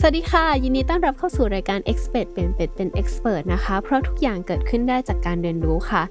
[0.00, 6.02] สวัสดีค่ะ ยินดีต้อนรับเข้าสู่รายการ Expert เป็นเป็ดเป็น Expert นะคะ เพราะทุกอย่างเกิดขึ้นได้จากการเรียนรู้ค่ะ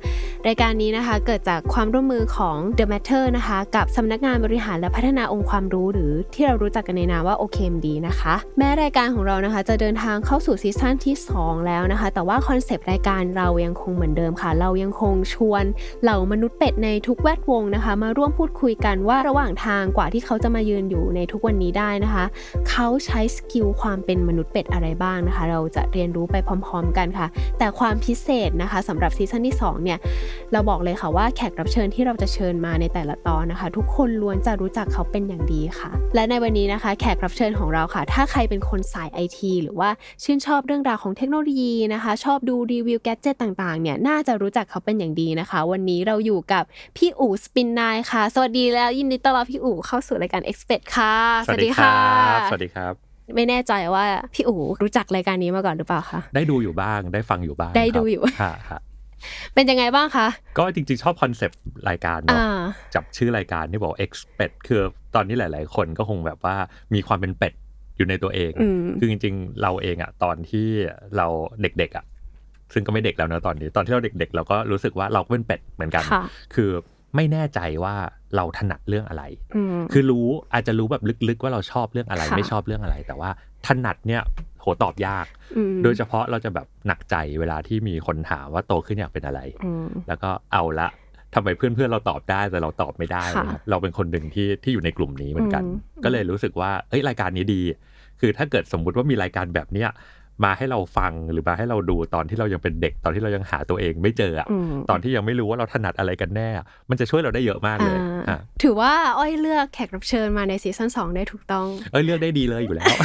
[0.47, 15.63] รายการนี้นะคะเกิดจากความร่วมมือของ The Matter นะคะ กับสำนักงานบริหารและพัฒนาองค์ความรู้ หรือที่เรารู้จักกันในนามว่า OKMD นะคะ แม้รายการของเรานะคะ จะเดินทางเข้าสู่ซีซั่นที่ 2 แล้วนะคะ แต่ว่าคอนเซปต์รายการเรายังคงเหมือนเดิมค่ะ เรายังคงชวน
[16.03, 22.25] เหล่ามนุษย์เป็ดในทุกแวดวงนะคะ มาร่วมพูดคุยกันว่าระหว่างทางกว่าที่เขาจะมายืนอยู่ในทุกวันนี้ได้นะคะ
[22.69, 27.27] เขาใช้ skill ความเป็นมนุษย์เป็ดอะไรบ้างนะคะ เราจะเรียนรู้ไปพร้อม ๆ กันค่ะ
[27.59, 29.99] แต่ความพิเศษนะคะสำหรับ season ที่2เนี่ย
[30.51, 39.89] เราบอกเลยค่ะว่าแขกรับเชิญที่เราจะเชิญมาในแต่ละตอนนะคะ ทุกคนล้วนจะรู้จักเขาเป็นอย่างดีค่ะ และในวันนี้นะคะ แขกรับเชิญของเราค่ะ ถ้าใครเป็นคนสายไอทีหรือว่า
[40.23, 46.63] ชื่นชอบเรื่องราวของเทคโนโลยีนะคะ ชอบดูรีวิว gadget ต่างๆเนี่ยน่าจะรู้จักเขาเป็นอย่างดีนะคะ วันนี้เราอยู่กับ
[46.97, 51.15] พี่อู๋ spin9 ค่ะ สวัสดีแล้วยินดีต้อนรับพี่อู๋เข้าสู่รายการ Expert ค่ะ
[51.45, 51.99] สวัสดีครั
[52.37, 53.04] บสวัสดีครับ
[53.35, 58.81] ไม่แน่ใจว่าพี่อู๋รู้จักรายการนี้มาก่อนหรือเปล่าคะได้ดูอยู่บ้างได้ฟังอยู่บ้างได้ดูครับอยู่ฮะฮะ
[59.53, 62.61] เป็นยังไงบ้างคะ ก็จริงๆ ชอบคอนเซปต์รายการเนาะอ่า
[62.95, 64.81] จับชื่อรายการที่บอก expect คือ
[65.15, 66.55] ตอนนี้หลาย ๆ คนก็คงแบบว่า
[66.93, 67.53] มีความเป็นเป็ด
[67.97, 70.67] อยู่ในตัวเองอืมคือจริง ๆ เราเองอะตอนที่
[71.17, 71.27] เรา
[71.61, 72.05] เด็ก ๆอะ
[72.73, 76.23] ซึ่งก็ไม่เด็กแล้วเนอะตอนนี้ ตอนที่เราเด็ก ๆ เราก็รู้สึกว่าเราก็เป็นเป็ดเหมือนกันค่ะ
[76.55, 76.69] คือ
[77.15, 77.95] ไม่แน่ใจว่า
[78.35, 79.23] เราถนัดเรื่องอะไร
[79.55, 83.29] อืมคือรู้อาจจะรู้แบบลึกๆ ว่าเราชอบเรื่องอะไรค่ะไม่ชอบเรื่องอะไร แต่ว่า
[83.67, 84.21] ถนัดเนี่ย
[84.59, 85.25] โหตอบยาก
[85.57, 90.89] อืมโดยเฉพาะเราจะแบบหนักใจเวลาที่มีคนถามว่าโตขึ้นอยากเป็นอะไรอืมแล้วก็เอาละ
[91.33, 97.61] ทำไมเพื่อนๆเราตอบได้แต่เราตอบไม่ได้ค่ะนะครับเราเป็นคนหนึ่งที่ที่อยู่ในกลุ่มนี้เหมือนกันอืมก็เลยรู้สึกว่าเอ้ยรายการนี้ดี
[98.19, 99.89] คือถ้าเกิดสมมุติว่ามีรายการแบบเนี้ย
[100.43, 106.49] มาให้เราฟังหรือมาให้เราดูตอนที่เรายังเป็นเด็กตอนที่เรายังหาตัวเองไม่เจออะอืมตอนที่ยังไม่รู้ว่าเราถนัดอะไรกันแน่
[106.89, 112.95] มันจะช่วยเราได้เยอะมากเลยอ่าอะถือว่าอ้อยเลือกแขกรับเชิญมาในซีซั่น2ได้ถูกต้องเอ้ยเลือกได้ดีเลยอยู่แล้ว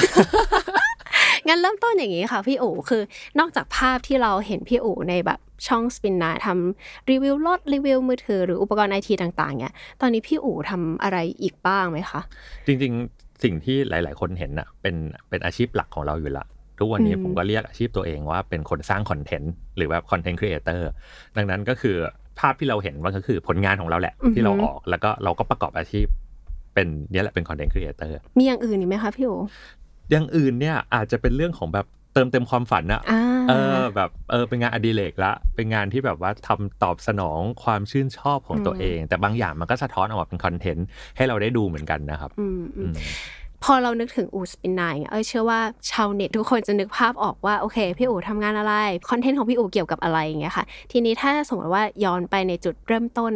[1.48, 3.02] งั้นเริ่มต้นอย่างนี้ค่ะพี่อู๋คือ
[3.38, 12.20] นอกจากภาพที่เราเห็นพี่อู๋ในแบบช่อง spin9ทำรีวิวรถรีวิวมือถือหรืออุปกรณ์ไอทีต่างๆเนี่ยตอนนี้พี่อู๋ทำอะไรอีกบ้างไหมคะ
[12.66, 14.96] จริงๆ สิ่งที่หลาย ๆ คนเห็นน่ะเป็น
[15.28, 16.46] เป็นอาชีพหลักของเราอยู่ละ
[16.80, 20.88] ทุกวันนี้อืมผมก็เรียกอาชีพตัวเองว่าเป็นคนสร้างคอนเทนต์หรือแบบ content creator
[21.36, 21.96] ดังนั้นก็คือ
[22.38, 26.06] ภาพที่เราเห็นว่าก็คือผลงานของเราแหละ ที่เราออกแล้วก็เราก็ประกอบอาชีพ
[26.74, 29.38] เป็นเนี่ยแหละเป็น content creatorมีอย่างอื่นอีกไหมคะพี่อู๋
[30.10, 40.86] อย่างอื่นเนี่ยอาจจะเป็นเรื่องของแบบเติมเต็มความฝันอะอ่าเออแบบเออเป็นงานอดิเรกละ เป็นงานที่แบบว่าทำตอบสนองความชื่นชอบของตัวเอง แต่บางอย่างมันก็สะท้อนออกมาเป็นคอนเทนต์
[41.16, 42.96] ให้เราได้ดูเหมือนกันนะครับอืมอือืมม
[43.64, 45.60] พอเรานึกถึงอู๋ spin9 เอ้ยเชื่อว่า
[45.90, 48.74] ชาวเน็ตทุกคนจะนึกภาพออกว่าโอเค พี่อู๋ทำงานอะไร
[49.10, 53.32] คอนเทนต์ของพี่อู๋เกี่ยวกับอะไรอย่างเงี้ยค่ะ ทีนี้ถ้าสมมติว่าย้อนไปในจุดเริ่มต้น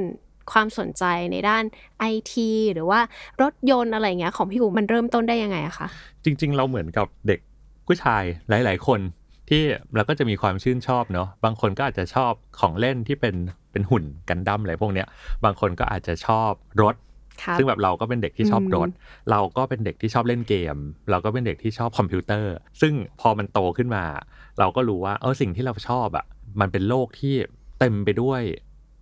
[0.53, 1.65] ความสนใจในด้าน
[1.99, 3.01] ไอทีหรือว่า
[3.43, 5.89] รถยนต์อะไรเงี้ยของพี่อู๋มันเริ่มต้นได้ยังไงอะคะ
[6.25, 7.41] จริง ๆ เราเหมือนกับเด็ก
[7.87, 9.01] ผู้ชายหลาย ๆ คน
[9.51, 9.63] ที่
[9.95, 13.35] เราก็จะมีความชื่นชอบเนาะบางคนก็อาจจะชอบของเล่นที่เป็น
[13.73, 15.07] เป็นหุ่นกันดั้มอะไรพวกเนี้ย
[15.45, 16.51] บางคนก็อาจจะชอบ
[16.83, 16.95] รถ
[17.59, 18.89] ซึ่งแบบเราก็เป็นเด็กที่ชอบอืมรถ
[19.31, 20.77] เราก็เป็นเด็กที่ชอบเล่นเกม
[21.11, 24.05] เราก็เป็นเด็กที่ชอบคอมพิวเตอร์ ซึ่งพอมันโตขึ้นมา
[24.59, 26.27] เราก็รู้ว่าเออสิ่งที่เราชอบอะ
[26.61, 27.35] มันเป็นโลกที่
[27.79, 28.43] เต็มไปด้วย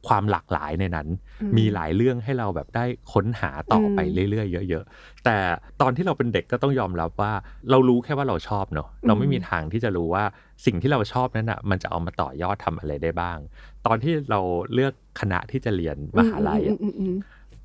[0.08, 1.08] ความหลากหลายในนั้น
[1.40, 5.36] อืมมีหลายเรื่องให้เราแบบได้ค้นหาต่อไปอืมเรื่อยๆเยอะๆ แต่
[5.80, 7.32] ตอนที่เราเป็นเด็กก็ต้องยอมรับว่า
[7.70, 10.24] เรารู้แค่ว่าเราชอบเนาะเราไม่มีทางที่จะรู้ว่า
[10.66, 13.38] สิ่งที่เราชอบนั้นอะมันจะเอามาต่อยอดทำอะไรได้บ้าง
[13.86, 14.40] ตอนที่เรา
[14.74, 17.14] เลือกคณะที่จะเรียนมหาลัยอะอืมอืมอืม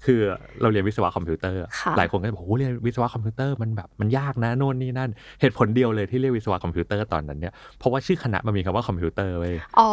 [0.05, 0.19] คือ
[0.61, 9.91] เราเรียนวิศวะคอมพิวเตอร์ค่ะหลายคนก็จะบอกโอ้เรียนวิศวะคอมพิวเตอร์มันแบบมันยากนะโน่นนี่นั่น เหตุผลเดียวเลยที่เรียนวิศวะคอมพิวเตอร์ตอนนั้นเนี่ย เพราะว่าชื่อคณะมันมีคำว่าคอมพิวเตอร์เว้ย อ๋อ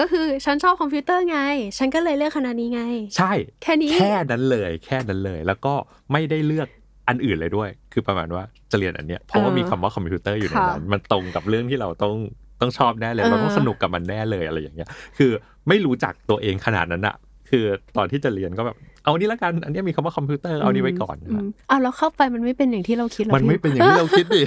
[0.00, 1.38] ก็คือฉันชอบคอมพิวเตอร์ไง
[1.78, 2.82] ฉันก็เลยเลือกคณะนี้ไง
[3.16, 5.74] ใช่ แค่นี้ แค่นั้นเลย แค่นั้นเลย แล้วก็
[6.12, 6.68] ไม่ได้เลือก
[7.08, 8.42] อันอื่นเลยด้วย คือประมาณว่า
[8.72, 12.14] จะเรียนอันเนี้ย เพราะว่าเออมีคำว่าคอมพิวเตอร์อยู่ในค่ะนั้น มันตรงกับเรื่องที่เราต้อง
[12.60, 14.88] ต้องชอบแน่เลยเออเราต้องสนุกกับมันแน่เลยอะไรอย่างเงี้ย
[15.18, 15.30] คือ
[15.68, 17.16] ไม่รู้จักตัวเองขนาดนั้นอะ
[17.50, 17.64] คือ
[17.96, 21.16] ตอนที่จะเรียนก็แบบ เอาอันนี้ละกัน อันเนี้ยมีคำว่าคอมพิวเตอร์เอานี้ไว้ก่อน
[21.46, 24.42] มเอาแล้วเข้าไปมันไม่เป็นอย่างที่เราคิดหรอมันไม่พี่เป็นอย่างที่เราคิดดิ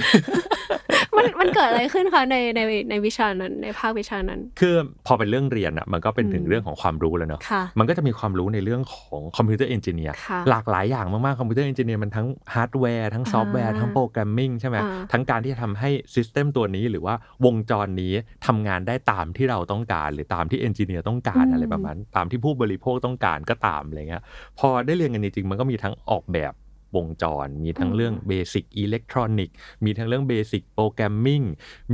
[1.16, 2.60] มันมันเกิดอะไรขึ้นคะในใน
[2.90, 4.74] ในวิชานั้นในภาควิชานั้น คือ
[5.06, 17.14] พอเป็นเรื่องเรียนอะมันก็เป็นถึงอืมเรื่องของความรู้แล้วเนาะค่ะมันก็จะมีความรู้ในเรื่องของ computer engineer ค่ะหลากหลายอย่างมากๆ computer engineer มันทั้งฮาร์ดแวร์ทั้งซอฟต์แวร์อ่าทั้ง programming ใช่ไหมอ่าทั้งการที่จะทำให้ system ตัวนี้หรือว่า
[17.44, 18.12] วงจรนี้
[18.46, 24.22] ทำงานได้ตามที่เราต้องการ หรือตามที่ engineer ต้องการอืมอะไรประมาณนั้นตามที่ผู้บริโภคต้องการก็ตามอะไรเงี้ย
[24.58, 26.54] พอได้เรียนกันจริงๆมันก็มีทั้งออกแบบ
[26.96, 29.50] วงจร มีทั้งอืมเรื่อง basic electronic
[29.84, 31.42] มีทั้งเรื่อง basic programming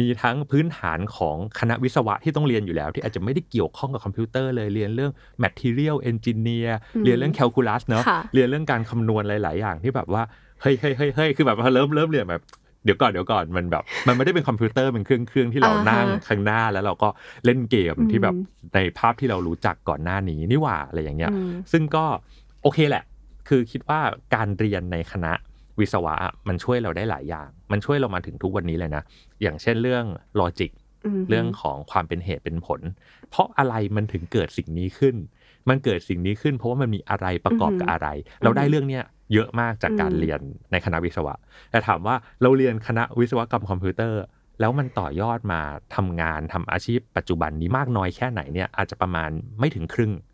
[0.00, 5.12] มีทั้งพื้นฐานของคณะวิศวะที่ต้องเรียนอยู่แล้ว ที่อาจจะไม่ได้เกี่ยวข้องกับคอมพิวเตอร์เลยเรียนเรื่อง
[5.44, 10.22] material engineer อืมเรียนเรื่อง calculus เนาะค่ะเรียนเรื่องการคำนวณหลาย ๆ อย่างที่แบบว่า
[10.60, 12.42] เฮ้ยเฮ้ยเฮ้ยเฮ้ยคือแบบพอเริ่มเริ่มเรียนแบบ
[12.84, 17.08] เดี๋ยวก่อนเดี๋ยวก่อนมันแบบ มันไม่ได้เป็นคอมพิวเตอร์เป็นเครื่องเครื่องที่เราอ่าฮะนั่งข้างหน้าแล้วเราก็
[17.44, 18.34] เล่นเกมอืมที่แบบ
[18.74, 22.04] ในภาพที่เรารู้จักก่อนหน้านี้นี่หว่าอะไรอย่างเงี้ยอืมซึ่งก็
[22.64, 23.04] โอเคแหละ
[23.48, 24.00] คือคิดว่า
[24.34, 25.32] การเรียนในคณะ
[25.80, 29.02] วิศวะอะมันช่วยเราได้หลายอย่าง มันช่วยเรามาถึงทุกวันนี้เลยนะ
[29.42, 30.04] อย่างเช่นเรื่อง
[30.40, 30.70] ลอจิก
[31.20, 32.80] มเรื่องของความเป็นเหตุเป็นผล
[33.30, 35.16] เพราะอะไรมันถึงเกิดสิ่งนี้ขึ้น
[35.68, 38.08] มันเกิดสิ่งนี้ขึ้น เพราะว่ามันมีอะไรประกอบกับอะไร
[38.42, 40.40] เราได้เรื่องเนี้ยเยอะมากจากการอืมเรียน
[40.72, 41.34] ในคณะวิศวะ
[41.70, 44.22] แต่ถามว่าเราเรียนคณะวิศวกรรมคอมพิวเตอร์
[44.60, 45.60] แล้วมันต่อยอดมา
[45.94, 50.33] ทำงานทำอาชีพปัจจุบันนี้มากน้อยแค่ไหนเนี่ยอาจจะประมาณไม่ถึงครึ่งอ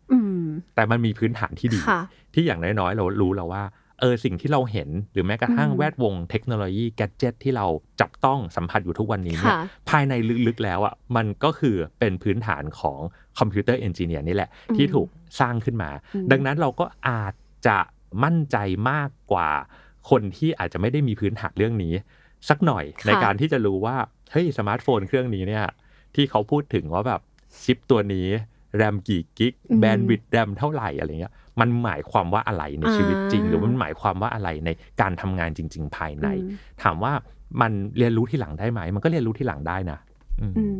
[0.75, 2.01] แต่มันมีพื้นฐานที่ดีค่ะ
[2.33, 3.63] ที่อย่างน้อยๆ เรารู้แล้วว่า
[3.99, 7.65] เออสิ่งที่เราเห็นหรือแม้กระทั่งอืมแวดวงเทคโนโลยีแกดเจิตที่เรา
[8.01, 10.13] จับต้องสัมผัสอยู่ทุกวันนี้เนี่ยค่ะภายใน
[10.47, 12.99] ลึกๆแล้วอะมันก็คือเป็นพื้นฐานของ
[13.39, 15.07] computer engineer นี่แหละอืมที่ถูก
[15.39, 17.33] สร้างขึ้นมาอืมดังนั้นเราก็อาจ
[17.67, 17.77] จะ
[18.23, 18.57] มั่นใจ
[18.89, 19.49] มากกว่า
[20.09, 21.93] คนที่อาจจะไม่ได้มีพื้นฐานเรื่องนี้
[22.49, 23.95] สักหน่อยในการที่จะรู้ว่า
[24.31, 25.65] เฮ้ยสมาร์ทโฟนเครื่องนี้เนี่ย
[26.15, 27.21] ที่เขาพูดถึงว่าแบบ
[27.63, 28.27] ชิปตัวนี้
[28.75, 34.69] แรมกี่กิกอืม bandwidth แรมเท่าไหร่อะไรเงี้ยมันหมายความว่าอะไรในชีวิตจริงอ่าหรือมันหมายความว่าอะไรใน
[35.01, 37.13] การทำงานจริง ๆ ภายในอืมถามว่า
[37.61, 39.99] มันเรียนรู้ที่หลังได้ไหม มันก็เรียนรู้ที่หลังได้นะ
[40.39, 40.79] อืมอืม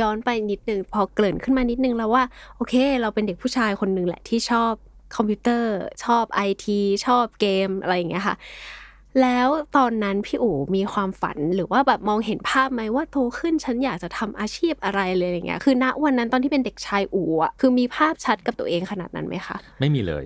[0.00, 2.24] ย้อนไปนิดนึงพอเกริ่นขึ้นมานิดนึงแล้วว่า
[2.56, 4.72] โอเค เราเป็นเด็กผู้ชายคนหนึ่งแหละที่ชอบ
[5.16, 5.74] คอมพิวเตอร์
[6.04, 8.36] ชอบไอทีชอบเกมอะไรอย่างเงี้ยค่ะ
[9.22, 20.24] แล้วตอนนั้นพี่อู๋มีความฝันหรือว่าแบบมองเห็นภาพไหมว่าโตขึ้นฉันอยากจะทำอาชีพอะไรเลยอย่างเงี้ยคือณวันนั้นตอนที่เป็นเด็กชายอู๋อะคือมีภาพชัดกับตัวเองขนาดนั้นไหมคะไม่มีเลย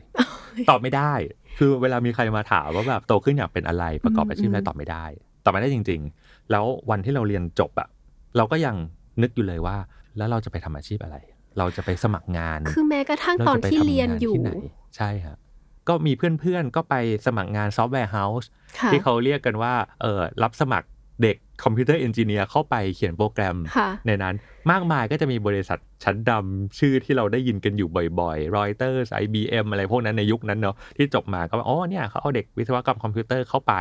[0.71, 1.13] ตอบไม่ได้
[1.59, 5.05] คือเวลามีใครมาถามว่าแบบโตขึ้นอยากเป็นอะไรประกอบอาชีพอะไรอืมตอบไม่ได้
[5.45, 7.89] ตอบไม่ได้จริง ๆ แล้ววันที่เราเรียนจบอะ
[8.37, 8.77] เราก็ยัง
[9.23, 9.77] นึกอยู่เลยว่า
[10.17, 11.17] แล้วเราจะไปทำอาชีพอะไร
[11.59, 14.53] เราจะไปสมัครงาน คือแม้กระทั่งเราตอนจะไปที่ทำเรียนงานอยู่ที่ไหน
[14.97, 15.37] ใช่ครับ
[15.89, 16.95] ก็มีเพื่อนๆ ก็ไป
[17.27, 18.49] สมัครงาน software house
[18.79, 20.89] ค่ะที่เขาเรียกกันว่าเออรับสมัคร
[21.23, 24.35] เด็ก computer engineer เข้าไปเขียนโปรแกรมค่ะในนั้น
[24.71, 33.75] มากมายก็จะมีบริษัทชั้นดำชื่อที่เราได้ยินกันอยู่บ่อยๆ Reuters IBM อะไรพวกนั้นในยุคนั้นเนาะที่จบมาก็ว่าอ๋อเนี่ยเขาเอาเด็กวิศวกรรมคอมพิวเตอร์เข้าไป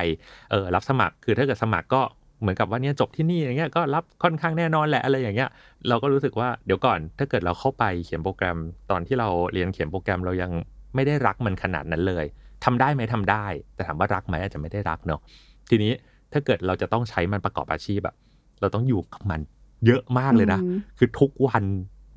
[0.52, 2.02] เออรับสมัครคือถ้าเกิดสมัครก็
[2.42, 5.50] เหมือนกับว่าเนี่ยจบที่นี่อย่างเงี้ยก็รับค่อนข้างแน่นอนแหละอะไรอย่างเงี้ย
[5.90, 8.58] เราก็รู้สึกว่าเดี๋ยวก่อนถ้าเกิดเราเข้าไปเขียนโปรแกรม
[8.92, 10.52] ตอนที่เราเรียนเขียนโปรแกรมเรายัง
[10.96, 12.26] ไม่ได้รักมันขนาดนั้นเลย
[12.66, 13.46] ทำได้ไหมทำได้
[13.76, 15.20] แต่ถามว่ารักไหมอาจจะไม่ได้รักเนาะ
[15.70, 15.92] ทีนี้
[16.34, 18.16] ถ้าเกิดเราจะต้องใช้มันประกอบอาชีพอะ
[18.62, 19.40] เราต้องอยู่กับมัน
[19.86, 21.64] เยอะมากเลยนะอืมคือทุกวัน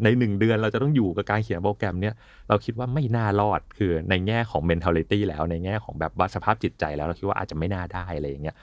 [0.05, 2.14] ในหนึ่งเดือนเราจะต้องอยู่กับการเขียนโปรแกรมเนี่ย
[2.49, 8.56] เราคิดว่าไม่น่ารอดคือในแง่ของ mentality แล้วในแง่ของแบบว่าสภาพจิตใจแล้วเราคิดว่าอาจจะไม่น่าได้อะไรอย่างเงี้ย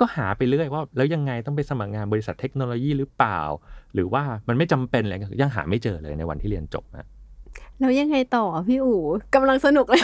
[0.00, 3.40] ก็หาไปเรื่อยว่าแล้วยังไงต้องไปสมัครงานบริษัทเทคโนโลยีหรือเปล่า
[3.94, 7.06] หรือว่ามันไม่จำเป็นอะไรเงี้ยยังหาไม่เจอเลยในวันที่เรียนจบนะ
[7.82, 9.00] แล้วยังไงต่อพี่อู๋
[9.34, 10.02] กำลังสนุกเลย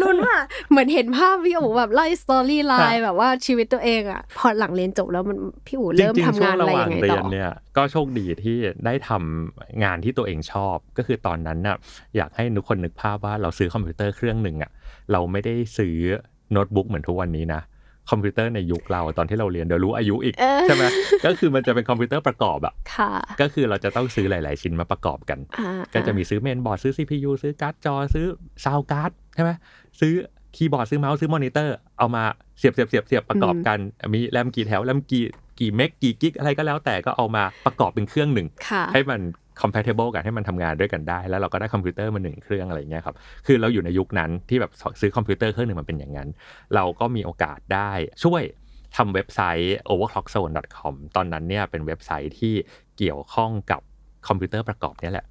[0.00, 0.36] ลุ้นว่า
[0.70, 8.56] เหมือนเห็นภาพพี่อู๋แบบไล่สตอรี่ไลน์แบบว่าชีวิตตัวเองอะพอหลังเรียนจบแล้วมันพี่อู๋เริ่มจริงทำๆช่วงางนระอะไรหว่ายังงไงเรีต่ยอนเนี่ยก็โชคดีที่
[8.86, 11.76] ได้ทำงานที่ตัวเองชอบ ก็คือตอนนั้นน่ะ
[12.16, 14.70] อยากให้ทุกคนนึกภาพว่าเราซื้อคอมพิวเตอร์เครื่องหนึ่งอะ
[15.12, 15.96] เราไม่ได้ซื้อ
[16.52, 17.62] โน้ตบุ๊กเหมือนทุกวันนี้นะ
[18.10, 20.84] คอมพิวเตอร์ในยุคเราตอนที่เราเรียนเดี๋ยวรู้อายุอีกเออใช่ไหม
[21.24, 28.26] ก็คือมันจะเป็นคอมพิวเตอร์ประกอบอะค่ะก็คือเราจะต้องซื้อหลาย ๆ ชิ้นมาประกอบกันอ่าก็จะมีซื้อเมนบอร์ดซื้อ CPU ซื้อการ์ดจอซื้อ
[28.64, 29.50] sound card ใช่ไหม
[30.00, 30.12] ซื้อ
[30.56, 32.22] คีย์บอร์ดซื้อเมาส์ซื้อมอนิเตอร์เอามา
[32.58, 33.78] เสียบเสียบเสียบเสียบประกอบกัน
[34.14, 35.24] มีแรมกี่แถวแรมกี่
[35.60, 39.20] กี่เมกกี่กิกอะไรก็แล้วแต่ก็เอามาประกอบเป็นเครื่องหนึ่งค่ะให้มัน
[39.62, 43.16] compatible กันให้มันทำงานด้วยกันได้ แล้วเราก็ได้คอมพิวเตอร์มาหนึ่งเครื่องอะไรอย่างเงี้ยครับ
[43.46, 46.28] คือเราอยู่ในยุคนั้นที่แบบซื้อคอมพิวเตอร์เครื่องหนึ่งมันเป็นอย่างนั้น
[46.74, 47.90] เราก็มีโอกาสได้
[48.24, 48.42] ช่วย
[48.96, 52.54] ทำเว็บไซต์ overclockzone.com ตอนนั้นเนี่ยเป็นเว็บไซต์ที่
[52.98, 53.80] เกี่ยวข้องกับ
[54.28, 55.26] คอมพิวเตอร์ประกอบเนี่ยแหละ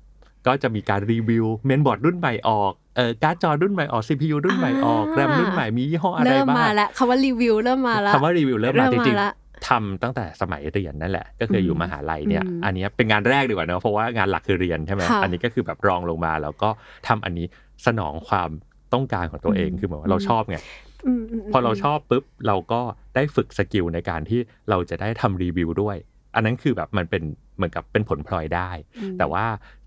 [0.47, 16.69] ก็จะมีการรีวิวเมนบอร์ดรุ่นใหม่ออกเออการ์ดจอรุ่นใหม่ออก CPU รุ่นใหม่ออกอ่าแรมรุ่นใหม่มียี่ห้ออะไรเริ่มบ้างมาแล้วคำว่ารีวิวเริ่มมาแล้วคำว่ารีวิวเริ่มมาจริงละๆ ทำตั้งแต่สมัยเรียนนั่นแหละ ก็คืออยู่อืมมหาลัยเนี่ยอืมอันเนี้ยเป็นงานแรกดีกว่าเนอะเพราะว่างานหลักคือเรียนใช่ไหมค่ะอันนี้ก็คือแบบรองลงมาแล้วก็
[17.07, 17.45] ทำอันนี้
[17.85, 18.49] สนองความ
[18.93, 20.57] ต้องการของตัวเองอืมคือเหมือนว่าเราชอบไง
[21.05, 22.81] อืมมพอเราชอบปุ๊บเราก็
[23.15, 24.39] ได้ฝึกสกิลในการที่
[24.69, 25.97] เราจะได้ทำรีวิวด้วย
[26.35, 27.23] อันนั้นคือแบบมันเป็น
[27.57, 29.45] เหมือนกับเป็นผลพลอยได้อืมแต่ว่า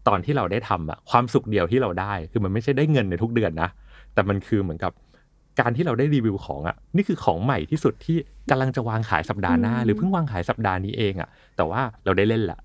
[0.09, 3.71] ตอนที่เราได้ทำอะความสุขเดียวที่เราได้ คือมันไม่ใช่ได้เงินในทุกเดือนนะ
[4.14, 4.93] แต่มันคือเหมือนกับ
[5.61, 8.17] การที่เราได้รีวิวของอะนี่คือของใหม่ที่สุดที่
[8.51, 12.59] กำลังจะวางขายสัปดาห์หน้าอืมหรือเพิ่งวางขายสัปดาห์นี้เองอะแต่ว่าเราได้เล่นละ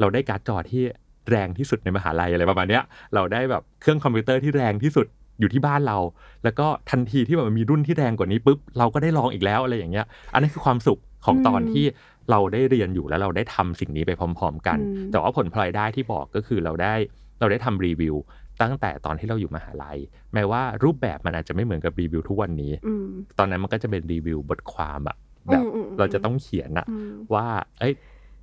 [0.00, 0.82] เราได้การ์ดจอที่
[1.30, 2.82] แรงที่สุดในมหาลัยอะไรประมาณเนี้ย
[3.14, 5.06] เราได้แบบเครื่องคอมพิวเตอร์ที่แรงที่สุด
[5.40, 5.98] อยู่ที่บ้านเรา
[6.44, 11.84] แล้วก็ทันทีที่แบบมันมีรุ่นที่แรงกว่านี้ปุ๊บเราก็ได้ลองอีกแล้วอะไรอย่างเงี้ย อันนั้นคือความสุขของตอนอืมที่
[12.30, 16.94] เราได้เรียนอยู่แล้วเราได้ทำสิ่งนี้ไปพร้อม ๆ กันอืมแต่ว่าผลพลอยได้ที่บอกก็คือเราได้
[17.40, 18.14] เราได้ทำรีวิว
[18.62, 19.98] ตั้งแต่ตอนที่เราอยู่มหาลัย
[20.34, 25.16] แม้ว่ารูปแบบมันอาจจะไม่เหมือนกับรีวิวทุกวันนี้อืมตอนนั้นมันก็จะเป็นรีวิวบทความอะ
[25.50, 27.46] แบบอืมอืมอืมเราจะต้องเขียนอะอืมว่า
[27.80, 27.94] เอ้ย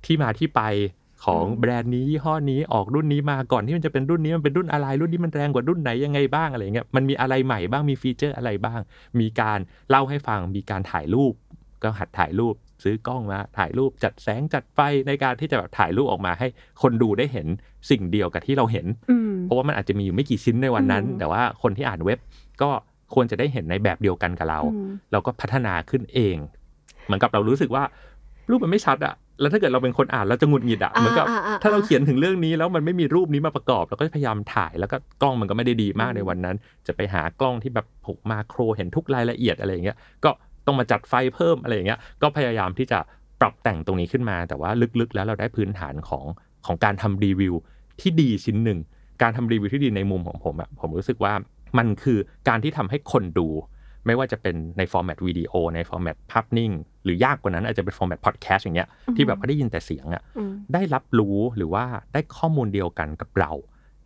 [0.04, 0.62] ที่มาที่ไป
[1.24, 8.80] ของอืมแบรนด์นี้ยี่ห้อนี้ออกรุ่นนี้มาก่อนที่มันจะเป็นรุ่นนี้มันเป็นรุ่นอะไร รุ่นนี้มันแรงกว่ารุ่นไหนยังไงบ้างอะไรเงี้ยมันมีอะไรใหม่บ้างมีฟีเจอร์อะไรบ้าง
[9.20, 9.58] มีการ
[9.90, 11.34] เล่าให้ฟังมีการถ่ายรูป
[11.82, 16.46] ก็หัดถ่ายรูปซื้อกล้องมาถ่ายรูปจัดแสงจัดไฟในการที่จะแบบถ่ายรูปออกมาให้
[16.82, 17.46] คนดูได้เห็น
[17.90, 22.18] สิ่งเดียวกับที่เราเห็นอืมเพ ราะว่ามันอาจจะมีอยู่ไม่กี่ชิ้นในวันนั้นอืมแต่ว่าคนที่อ่านเว็บ
[22.62, 22.70] ก็
[23.14, 26.36] ควรจะได้เห็นในแบบเดียวกันกับเราอืมเราก็พัฒนาขึ้นเอง
[27.06, 27.82] เหมือนกับเรารู้สึกว่า
[28.50, 40.30] รูปมันไม่ชัดอะแล้วถ้าเกิดเราเป็นคนอ่านเราจะหงุดหงิดอะอ่าเหมือนกับอ่าอ่าถ้าเราเขียนถึงเรื่องนี้แล้วมันไม่มีรูปนี้มาประกอบเราก็พยายามถ่ายแล้วก็กล้องมันก็ไม่ได้ดีมากอืมในวันนั้น จะไปหากล้องที่แบบผูกมาโครเห็นทุกรายละเอียดอะไรอย่างเงี้ยก็
[40.66, 42.98] ต้องมาจัดไฟเพิ่มอะไรอย่างเงี้ยก็พยายามที่จะ
[43.40, 46.24] ปรับแต่งตรงนี้ขึ้นมา แต่ว่าลึกๆ แล้วเราได้พื้นฐานของ
[46.66, 47.54] ของการทำรีวิว
[48.00, 48.78] ที่ดีชิ้นหนึ่ง
[49.22, 51.32] การทำรีวิวที่ดีในมุมของผมอะผมรู้สึกว่า
[51.78, 53.48] มันคือการที่ทำให้คนดู
[54.06, 56.72] ไม่ว่าจะเป็นใน format วิดีโอใน format ภาพนิ่ง
[57.04, 63.52] หรือยากกว่านั้นอาจจะเป็น format พอดแคสต์อย่างเงี้ยที่แบบเขาได้ยินแต่เสียงอะอืมได้รับรู้หรือว่าได้ข้อมูลเดียวกันกับเรา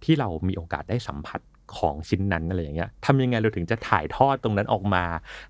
[0.05, 1.41] ที่เรามีโอกาสได้สัมผัส
[1.79, 5.05] ของชิ้นนั้นอะไรอย่างเงี้ยทำยังไงเราถึงจะถ่ายทอดตรงนั้นออกมา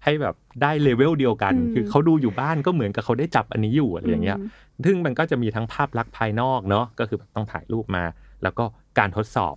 [0.05, 4.39] ให้แบบได้เลเวลเดียวกันอืมคือเขาดูอยู่บ้านก็เหมือนกับเขาได้จับอันนี้อยู่อะไรอย่างเงี้ย
[4.85, 8.05] ซึ่งมันก็จะมีทั้งภาพลักษณ์ภายนอกเนาะ ก็คือแบบต้องถ่ายรูปมา
[8.43, 8.65] แล้วก็
[8.99, 9.55] การทดสอบ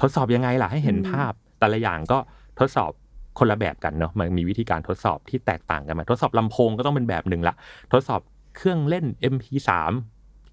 [0.00, 2.18] ทดสอบยังไงล่ะให้เห็นอืมภาพ แต่ละอย่างก็
[2.60, 2.90] ทดสอบ
[3.38, 7.54] คนละแบบกันเนาะมันมีวิธีการทดสอบที่แตกต่างกันมา ทดสอบลำโพงก็ต้องเป็นแบบหนึ่งละ
[7.92, 8.20] ทดสอบ
[8.56, 9.70] เครื่องเล่น MP3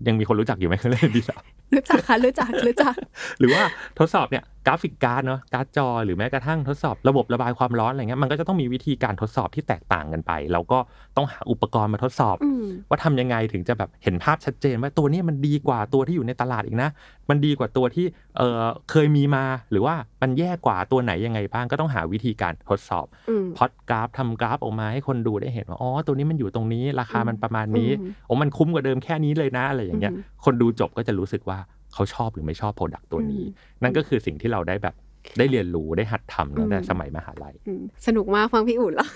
[0.08, 1.32] ยังมีคนรู้จักอยู่ไหมเครื่องเล่น MP3
[1.76, 2.96] รู้จักค่ะรู้จักรู้จัก
[3.40, 3.62] หรือว่า
[4.00, 10.80] ทดสอบเนี่ย graphic card เนาะการ์ดจอหรือแม้กระทั่งทดสอบระบบระบายความร้อนอะไรเงี้ยมันก็จะต้องมีวิธีการทดสอบที่แตกต่างกันไปเราก็
[11.18, 16.90] ต้องหาอุปกรณ์มาทดสอบอืมว่าทำยังไงถึงจะแบบเห็นภาพชัดเจนว่าตัวนี้มันดีกว่าตัวที่อยู่ในตลาดอีกนะ
[17.30, 18.06] มันดีกว่าตัวที่
[18.38, 31.60] เออเคยมีมาหรือว่ามันแย่กว่าตัวไหนยังไงบ้างก็ต้องหาวิธีการทดสอบอืมพอดกราฟทำกราฟออกมาให้คนดูได้เห็นว่าอ๋อตัวนี้มันอยู่ตรงนี้ราคามันประมาณนี้อืมโอ้มันคุ้มกว่าเดิมแค่นี้เลยนะอะไรอย่างเงี้ยอืมคนดูจบก็จะรู้สึกว่า
[31.94, 34.96] เขาชอบหรือไม่ชอบ product ตัวนี้อืมนั่นก็คือสิ่งที่เราได้แบบ
[35.38, 39.10] ได้เรียนรู้ได้หัดทำตั้งแต่อืมสมัยมหาลัยอืมสนุกมากฟังพี่อู๋แล้ว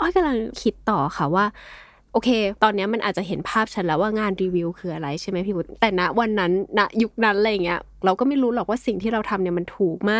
[0.00, 1.44] อ้อยกำลังคิดต่อค่ะว่า
[2.12, 2.30] โอเค
[2.62, 10.12] ตอนเนี้ยมันอาจจะเห็นภาพชัดแล้วว่างานรีวิวคืออะไรใช่ไหมพี่อู๋แต่ณวันนั้นณยุคนั้นอะไรอย่างเงี้ยเราก็ไม่รู้หรอกว่าสิ่งที่เราทำเนี่ยมันถูกไหม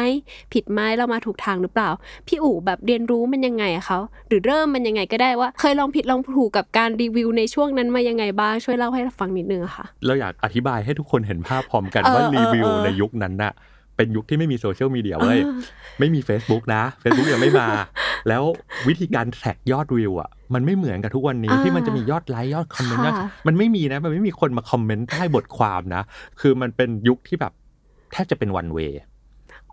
[0.53, 1.91] ผิดไหมเรามาถูกทางหรือเปล่า
[2.27, 13.53] พี่อู๋แบบเรียนรู้มันยังไงอะเขาหรือเริ่มมันยังไงก็ได้ว่า เคยลองผิดลองถูกกับการรีวิวในช่วงนั้นมายังไงบ้างช่วยเล่าให้เราฟังนิดนึงอะค่ะ เราอยากอธิบายให้ทุกคนเห็นภาพพร้อมกันเออว่าเออรีวิวเออในยุคนั้นน่ะ
[13.97, 15.61] เป็นยุคที่ไม่มีโซเชียลมีเดียเว้ยเออ
[15.99, 17.69] ไม่มี Facebook นะ Facebook ยังไม่มา
[18.29, 18.43] แล้ว
[18.89, 26.03] วิธีการ track ยอดวิวอะ มันไม่เหมือนกับทุกวันนี้อ่าที่มันจะมียอดไลค์ยอดคอมเมนต์ยอดค่ะมันไม่มีนะ มันไม่มีคนมาคอมเมนต์ใต้บทความนะ
[26.41, 27.53] คือมันเป็นยุคที่แบบ
[28.13, 28.93] แทบจะเป็น one way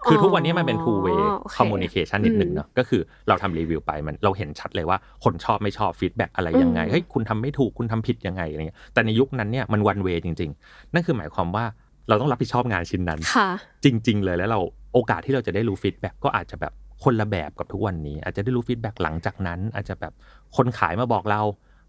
[0.06, 11.66] คือทุกวันนี้มันเป็น two way โอเค communication นิดหนึ่งเนาะก็คือเราทำรีวิวไปมันเราเห็นชัดเลยว่าคนชอบไม่ชอบ feedback อะไรยังไงอืมเฮ้ยคุณทำไม่ถูกคุณทำผิดยังไงอะไรเงี้ยแต่ในยุคนั้นเนี่ยมัน one way จริง ๆ นั่นคือหมายความว่า
[12.10, 13.50] เราต้องรับผิดชอบงานชิ้นนั้นค่ะ
[13.84, 14.60] จริง ๆ เลยแล้วเรา
[14.94, 20.14] โอกาสที่เราจะได้รู้ feedback ก็อาจจะแบบ คนละแบบกับทุกวันนี้ อาจจะได้รู้ feedback หลังจากนั้น อาจจะแบบ
[20.56, 21.42] คนขายมาบอกเรา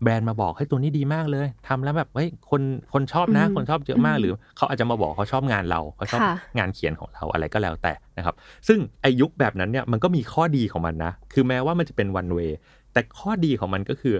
[0.02, 2.62] แบรนด์มาบอกเฮ้ยตัวนี้ดีมากเลยทำแล้วแบบเฮ้ยคน
[2.92, 8.34] คนชอบนะอืมคนชอบเยอะมากอืมหรือเขาอาจจะมาบอกเขาชอบงานเราเขาชอบค่ะงานเขียนของเราอะไรก็แล้วแต่นะครับ
[8.68, 12.52] ซึ่งไอยุคแบบนั้นเนี่ยมันก็มีข้อดีของมันนะ คือแม้ว่ามันจะเป็น one way
[12.92, 14.14] แต่ข้อดีของมันก็คือ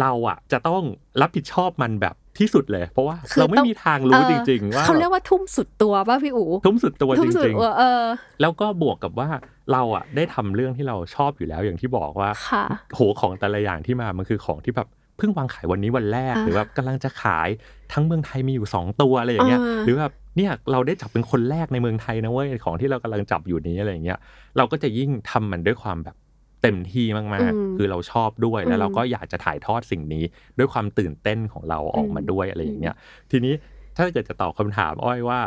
[0.00, 0.82] เราอะจะต้อง
[1.20, 9.28] รับผิดชอบมันแบบ ที่สุดเลย เพราะว่าคือเราไม่ต้องมีทางรู้เออจริง ๆ ว่าเขาเรียกว่าทุ่มสุดตัวป่ะพี่อู๋ทุ่มสุดตัวทุ่จมสุดริงตัวเออๆแล้วก็บวกกับว่า
[9.72, 17.48] เราอะได้ทำเรื่องที่เราชอบอยู่แล้วอย่างที่บอกว่าค่ะโหของแต่ละอย่างที่มามันคือของที่แบบเพิ่งวางขายวันนี้วันแรกอ่าหรือแบบกำลังจะขาย
[17.92, 24.18] ทั้งเมืองไทยมีอยู่ 2 ตัวอะไรอย่างเงี้ยอ่าหรือแบบเนี่ยเราได้จับเป็นคนแรกในเมืองไทยนะเว้ยของที่เรากำลังจับอยู่นี้อะไรอย่างเงี้ย
[24.56, 26.16] เราก็จะยิ่งทำมันด้วยความแบบ
[26.62, 30.24] เต็มที่มากอืมๆคือเราชอบด้วยอืมแล้วเราก็อยากจะถ่ายทอดสิ่งนี้
[30.58, 32.94] ด้วยความตื่นเต้นของเราออกมาอืมด้วยอะไรอย่างเงี้ย
[33.30, 33.54] ทีนี้
[33.96, 35.38] ถ้าเกิดจะตอบคำถามอ้อยว่า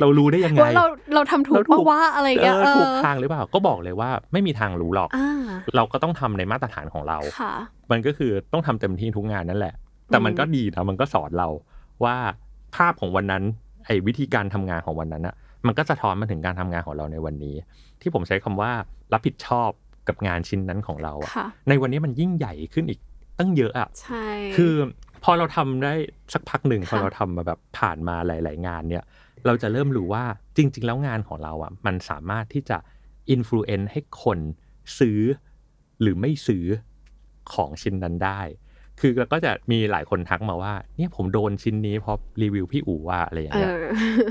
[0.00, 5.40] เรารู้ได้ยังไงว่าเราเราทำถูกเราถูปะกว่าอะไรอย่างเอเงี้ยอเอถูกอทางหรือเปล่าก็บอกเลยว่าไม่มีทางรู้หรอกอ่า
[5.76, 7.52] เราก็ต้องทำในมาตรฐานของเราค่ะ
[7.90, 9.74] มันก็คือต้องทำเต็มที่ทุกงานนั่นแหละ
[10.06, 11.48] แต่มันก็ดีนะมันก็สอนเรา
[12.04, 12.16] ว่า
[12.76, 13.42] ภาพของวันนั้น
[13.86, 15.34] ไอ้วิธีการทำงานของวันนั้นอะ
[15.66, 17.56] มันก็สะท้อนมาถึงการทำงานของเราในวันนี้
[18.00, 18.72] ที่ผมใช้คำว่า
[19.12, 19.70] รับผิดชอบ
[20.10, 23.00] กับงานชิ้นนั้นของเราอะค่ะในวันนี้มันยิ่งใหญ่ขึ้นอีก
[23.38, 24.26] ตั้งเยอะอะใช่
[24.56, 24.74] คือ
[25.24, 25.94] พอเราทำได้
[26.32, 29.04] สักพักหนึ่งค่ะพอเราทำมาแบบผ่านมาหลาย ๆ งานเนี่ย
[29.46, 30.24] เราจะเริ่มรู้ว่า
[30.56, 32.78] จริง ๆ แล้วงานของเราอะมันสามารถที่จะ
[33.30, 34.38] influence ให้คน
[34.98, 35.20] ซื้อ
[36.00, 36.64] หรือไม่ซื้อ
[37.52, 38.40] ของชิ้นนั้นได้
[39.00, 43.74] คือก็จะมีหลายคนทักมาว่า เนี่ยผมโดนชิ้นนี้เพราะรีวิวพี่อู๋ว่าอะไรอย่างเอเงี้ยอ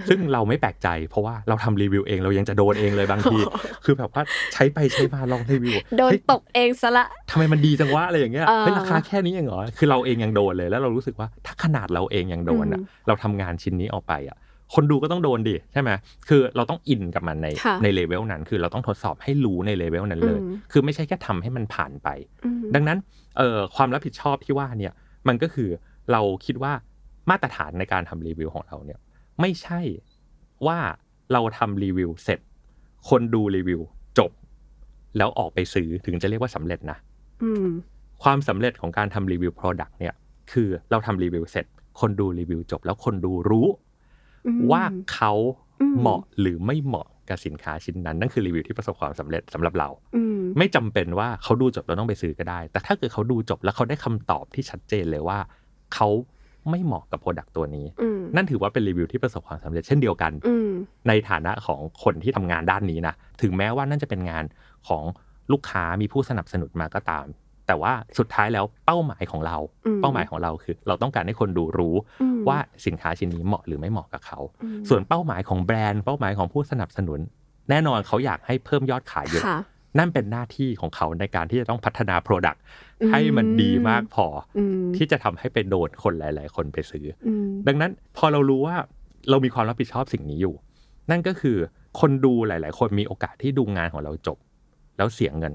[0.09, 3.37] ซึ่งเราไม่แปลกใจ เพราะว่าเราทำรีวิวเองเรายังจะโดนเองเลยบางที
[3.85, 4.23] คือแบบว่า
[4.53, 14.37] ใช้ไปใช้มาลองรีวิวโดนเฮ้ยตกเองซะละทำไมมันดีจังวะอะไรอย่างเงี้ยเออเฮ้ยราคาแค่นี้เองเหรอคือเราเองยังโดนเลย แล้วเรารู้สึกว่าถ้าขนาดเราเองยังโดนอะอืมเราทำงานชิ้นนี้ออกไปอะ
[14.75, 15.89] คนดูก็ต้องโดนดิใช่ไหม
[16.29, 22.07] คือเราต้องอินกับมันในค่ะในเลเวลนั้น คือเราต้องทดสอบให้รู้ในเลเวลนั้นเลยอืมคือไม่ใช่แค่ทำให้มันผ่านไป
[22.45, 22.97] อืมดังนั้น
[23.37, 24.93] เอ่อความรับผิดชอบที่ว่าเนี่ย
[25.27, 25.69] มันก็คือ
[26.11, 26.73] เราคิดว่า
[27.29, 28.99] มาตรฐานในการทำรีวิวของเราเนี่ย
[29.41, 29.79] ไม่ใช่
[30.67, 30.79] ว่า
[31.33, 32.39] เราทำรีวิวเสร็จ
[33.09, 33.81] คนดูรีวิว
[34.19, 34.31] จบ
[35.17, 36.97] แล้วออกไปซื้อถึงจะเรียกว่าสำเร็จนะ
[37.43, 37.67] อืม
[38.23, 40.13] ความสำเร็จของการทำรีวิว Product เนี่ย
[40.51, 41.65] คือเราทำรีวิวเสร็จ
[41.99, 43.67] คนดูรีวิวจบ แล้วคนดูรู้
[44.45, 44.83] อืมว่า
[45.13, 45.33] เขา
[45.81, 55.39] อืมเหมาะหรือไม่เหมาะ กับสินค้าชิ้นนั้น นั่นคือรีวิวที่ประสบความสำเร็จสำหรับเราอืมไม่จำเป็นว่าเขาดูจบแล้วต้องไปซื้อก็ได้ แต่ถ้าเกิดเขาดูจบแล้วเขาได้คำตอบที่ชัดเจนเลยว่า
[55.95, 56.07] เขา
[56.69, 60.71] ไม่เหมาะกับ product ตัวนี้อืมนั่นถือว่าเป็นรีวิวที่ประสบความสำเร็จเช่นเดียวกันอืม
[61.07, 64.43] ในฐานะของคนที่ทำงานด้านนี้นะ ถึงแม้ว่านั่นจะเป็นงาน
[64.87, 65.03] ของ
[65.51, 67.25] ลูกค้ามีผู้สนับสนุนมาก็ตาม
[67.67, 77.19] แต่ว่าสุดท้ายแล้วเป้าหมายของเราอืมเป้าหมายของเราคือ เราต้องการให้คนดูรู้อืม ว่าสินค้าชิ้นนี้เหมาะหรือไม่เหมาะกับเขาอืมส่วนเป้าหมายของแบรนด์เป้าหมายของผู้สนับสนุน
[77.69, 79.59] แน่นอนเขาอยากให้เพิ่มยอดขายเยอะค่ะ
[79.99, 82.59] นั่นเป็นหน้าที่ของเขาในการที่จะต้องพัฒนา Product
[83.01, 88.75] อืมให้มันดีมากพอออืมที่จะทำให้ไปโดนคนหลาย ๆ คนไปซื้ออืมดังนั้นพอเรารู้ว่า
[89.29, 90.55] เรามีความรับผิดชอบสิ่งนี้อยู่
[91.11, 91.57] นั่นก็คือ
[91.99, 94.37] คนดูหลาย ๆ คนมีโอกาสที่ดูงานของเราจบ
[94.97, 95.53] แล้วเสียเงิน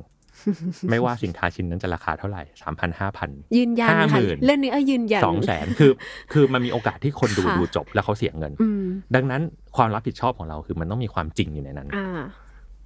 [0.91, 5.93] ไม่ว่าสินค้าชิ้นนั้นจะราคาเท่าไหร่สามพันห้าพันยืนยันห้าหค่ะมื่นเรื่องนี้เออยืนยันสองแสนคือ
[6.33, 9.43] คือมันมีโอกาสที่คนดูค่ะดูจบแล้วเขาเสียเงินอืมดังนั้น
[9.77, 12.23] ความรับผิดชอบของเราคือมันต้องมีความจริงอยู่ในนั้นอ่า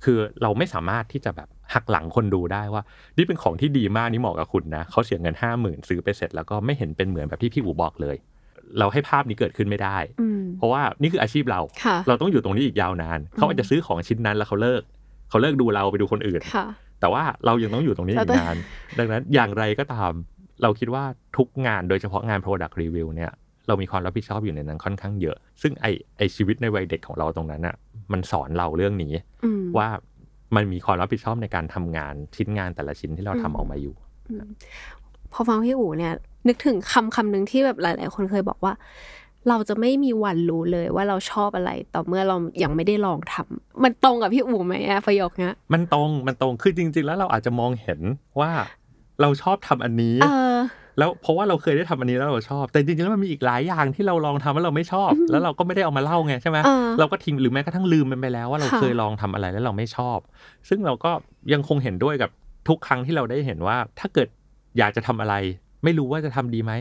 [0.05, 2.83] คือเราไม่สามารถที่จะแบบหักหลังคนดูได้ว่า
[3.17, 8.17] นี่เป็นของที่ดีมากนี่เหมาะกับคุณนะเขาเสียเงินห้าหมื่นซื้อไปเสร็จแล้วก็ไม่เห็นเป็นเหมือนแบบที่พี่อูบอกเลย
[8.79, 14.83] เราให้ภาพนี้เกิดขึ้นไม่ได้อืมเพราะว่านี่คืออาชีพเราค่ะเราต้องอยู่ตรงนี้อีกยาวนาน เขาอาจจะซื้อของชิ้นนั้นแล้วเขาเลิก
[15.31, 16.67] เขาเลิกดูเราไปดูคนอื่นค่ะ
[17.01, 18.57] แต่ว่าเรายังต้องอยู่ตรงนี้อีเรากต้องนาน
[18.99, 20.13] ดังนั้นอย่างไรก็ตาม
[20.63, 21.05] เราคิดว่า
[21.37, 23.33] ทุกงานโดยเฉพาะงาน Product Review เนี่ย
[23.69, 27.77] เรามีความรับผิดชอบอยู่ในนั้นค่อนข้างเยอะ ซึ่งไอไอชีวิตในวัยเด็กของเราตรงนั้นอะ
[28.13, 29.13] มันสอนเราเรื่องนี้
[29.45, 29.89] อืมว่า
[30.57, 33.95] มันมีความรับผิดชอบในการทำงานชิ้นงานแต่ละชิ้นที่เราทำอืมออกมาอยู่
[34.29, 34.47] อืม
[35.33, 36.13] พอฟังพี่อู๋เนี่ย
[36.49, 38.73] นึกถึงคำคำหนึ่งที่แบบหลาย ๆ คนเคยบอกว่า
[39.49, 48.01] เราจะไม่มีวันรู้เลยว่าเราชอบอะไร ต่อเมื่อเรายังไม่ได้ลองทำมันตรงกับพี่อู๋ไหมอะประโยคเนี้ยมันตรงมันตรงคือจริง ๆ แล้วเราอาจจะมองเห็น
[48.41, 48.51] ว่า
[49.21, 50.57] เราชอบทำอันนี้เออ
[50.99, 60.19] แล้วเพราะว่าเราเคยได้ทำอันนี้แล้วเราชอบ แต่จริงๆแล้วมันมีอีกหลายอย่างที่เราลองทำแล้วเราไม่ชอบ แล้วเราก็ไม่ได้เอามาเล่าไงใช่ไหมเออเราก็ทิ้งหรือแม้กระทั่งลืมมันไปแล้วว่าเราค่ะเคยลองทำอะไรแล้วเราไม่ชอบ
[60.69, 61.11] ซึ่งเราก็
[61.53, 62.31] ยังคงเห็นด้วยกับ
[62.69, 64.29] ทุกครั้งที่เราได้เห็นว่า ถ้าเกิด
[64.79, 65.35] อยากจะทำอะไร
[65.85, 66.73] ไม่รู้ว่าจะทำดีไหม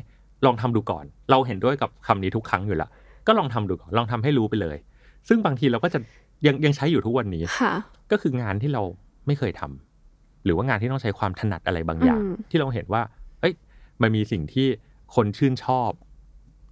[0.45, 2.89] ลองทำดูก่อน เราเห็นด้วยกับคำนี้ทุกครั้งอยู่และ
[3.27, 4.77] ก็ลองทำดูก่อนลองทำให้รู้ไปเลย
[5.27, 5.99] ซึ่งบางทีเราก็จะ
[6.45, 7.73] ยังยังใช้อยู่ทุกวันนี้ค่ะ
[8.11, 8.81] ก็คืองานที่เรา
[9.27, 13.01] ไม่เคยทำหรือว่างานที่ต้องใช้ความถนัดอะไรบางอย่างอืมที่เราเห็นว่า
[13.41, 13.53] เอ้ย
[14.01, 14.67] มันมีสิ่งที่
[15.15, 15.91] คนชื่นชอบ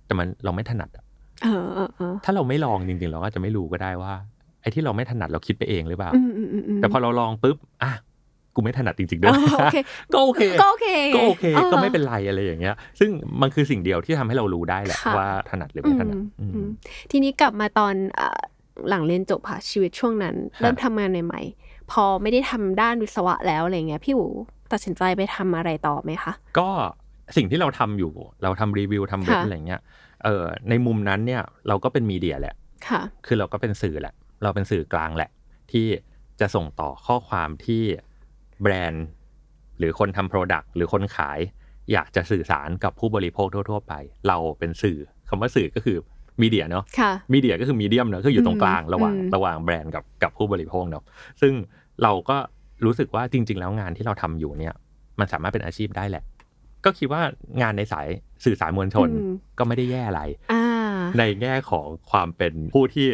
[0.06, 1.04] แต่มันเราไม่ถนัดอะ
[1.44, 4.14] เออเออเออถ้าเราไม่ลองจริงๆ เราก็จะไม่รู้ก็ได้ว่า
[4.62, 7.92] ไอ้ที่เราไม่ถนัดเราคิดไปเองหรือเปล่าอืมอืมอืมอืมแต่พอเราลองปุ๊บอะ
[8.56, 9.78] กูไม่ถนัดจริงๆด้วยอ๋อโอเค
[10.14, 13.10] ก็โอเคก็โอเคก็โอเคออก็ไม่เป็นไรอะไรอย่างเงี้ย ซึ่ง
[13.42, 16.70] มันคือสิ่งเดียวที่ทำให้เรารู้ได้แหละค่ะว่าถนัดหรือไม่ถนัดอืมอืมอืม
[17.12, 18.42] ทีนี้กลับมาตอนเอ่อ
[18.90, 24.30] หลังเรียนจบค่ะชีวิตช่วงนั้นครับเริ่มทำงานใหม่ๆพอไม่ได้ทำด้านวิศวะแล้วอะไรเงี้ยพี่อู๋
[24.72, 26.70] ตัดสินใจไปทำอะไรต่อไหมคะก็
[27.38, 28.12] สิ่งที่เราทำอยู่
[28.44, 29.82] เราทำรีวิวทำเว็บค่ะอะไรเงี้ย
[30.24, 32.56] เออในมุมนั้นเนี่ยเราก็เป็นมีเดียแหละ
[32.88, 34.14] ค่ะ คือเราก็เป็นสื่อแหละ
[34.44, 35.30] เราเป็นสื่อกลางแหละ
[35.72, 35.88] ที่
[36.40, 37.84] จะส่งต่อข้อความที่
[38.62, 39.06] แบรนด์
[39.80, 41.40] หรือคนทำโปรดักต์หรือคนขาย
[41.92, 43.94] อยากจะสื่อสารกับผู้บริโภคทั่ว ๆ ไป
[44.28, 44.98] เราเป็นสื่อ
[45.30, 45.98] คำว่าสื่อก็คือ
[46.42, 51.04] media เนาะค่ะ media ก็คือ medium เนอะคืออยู่ตรงกลางอืมระหว่างอืมระหว่างแบรนด์กับกับผู้บริโภคเนาะ
[51.42, 51.54] ซึ่ง
[52.04, 52.38] เราก็
[52.86, 54.74] รู้สึกว่าจริง ๆ แล้วงานที่เราทำอยู่เนี่ย
[55.20, 56.24] มันสามารถเป็นอาชีพได้แหละ
[56.86, 57.22] ก็คิดว่า
[57.62, 58.08] งานในสาย
[58.46, 60.22] สื่อสารมวลชนอืมก็ไม่ได้แย่อะไร
[60.54, 60.66] อ่า
[61.20, 63.08] ในแง่ของความเป็นผู้ที่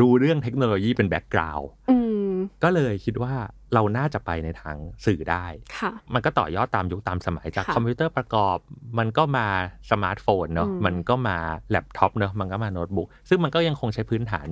[0.00, 2.17] รู้เรื่องเทคโนโลยีเป็น background อืม
[2.64, 3.34] ก็เลยคิดว่า
[3.74, 5.46] เราน่าจะไปในทางสื่อได้
[5.78, 8.56] ค่ะมันก็ต่อยอดตามยุคตามสมัยจากค่ะคอมพิวเตอร์ประกอบ
[8.98, 9.46] มันก็มา
[9.90, 11.38] สมาร์ทโฟนเนาะอืมมันก็มา
[11.70, 14.48] แล็ปท็อปเนาะมันก็มาโน้ตบุ๊กซึ่งมันก็ยังคงใช้พื้นฐาน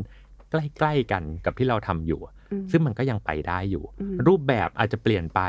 [0.51, 2.21] ใกล้ๆกันกับที่เราทำอยู่
[2.53, 5.41] อืมซึ่งมันก็ยังไปได้อยู่อืมรูปแบบอาจจะเปลี่ยนไป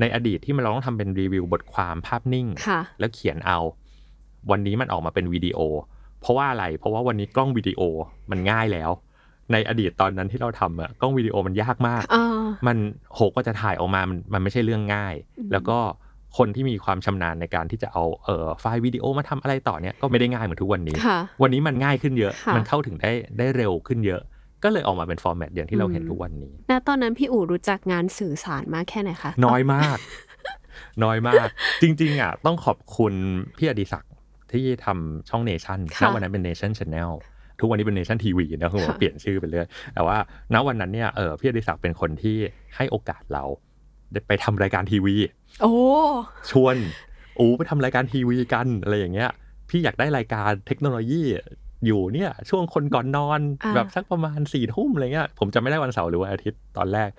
[0.00, 3.58] ในอดีตที่มันเราต้องทำเป็นรีวิวบทความภาพนิ่งค่ะแล้วเขียนเอา
[4.50, 5.58] วันนี้มันออกมาเป็นวิดีโอ
[6.20, 7.80] เพราะว่าอะไร เพราะว่าวันนี้กล้องวิดีโอ
[8.30, 8.90] มันง่ายแล้ว
[9.52, 12.24] ในอดีตตอนนั้นที่เราทำอะกล้องวิดีโอมันยากมากอ่า
[12.66, 12.76] มัน
[13.14, 15.78] โหก็จะถ่ายออกมามันมันไม่ใช่เรื่องง่ายอืมแล้วก็
[16.38, 24.22] คนที่มีความชำนาญในการที่จะเอาเอ่อไฟล์วิดีโอมาทำอะไรต่อเนี่ยก็ไม่ได้ง่ายเหมือนทุกวันนี้ค่ะวันนี้มันง่ายขึ้นเยอะค่ะมันเข้าถึงได้ได้เร็วขึ้นเยอะ
[24.64, 29.98] ก็เลยออกมาเป็น format อย่างที่เราเห็นอืมทุกวันนี้ณตอนนั้นพี่อู๋รู้จักงานสื่อสารมากแค่ไหนคะ น้อยมาก
[31.04, 31.46] น้อยมาก
[31.82, 33.12] จริง ๆอะต้องขอบคุณ
[33.58, 34.12] พี่อดิศักดิ์
[34.52, 37.10] ที่ทำช่องเนชั่นณวันนั้นเป็นเนชั่นช n แนล
[37.60, 40.16] ทุกวันนี้เป็นเนชั่นทีวีนะคือผมเปลี่ยนชื่อไปเรื่อยแต่ว่า
[40.54, 42.36] ณวันนั้นเนี่ยเออพี่อดิศักดิ์เป็นคนที่
[42.76, 43.44] ให้โอกาสเรา
[44.12, 45.14] ได้ไปทำรายการทีวี
[45.62, 45.74] โอ้
[46.50, 46.76] ชวน
[47.38, 49.30] อู๋ไปทำรายการทีวีกันอะไรอย่างเงี้ย
[49.68, 51.22] พี่อยากได้รายการเทคโนโลยี
[51.86, 57.10] อยู่เนี่ยช่วงคนก่อนนอนอ่าแบบสักประมาณสี่ทุ่มอะไรเงี้ยผมจะไม่ได้วันเสาร์หรือวันอาทิตย์ตอนแรก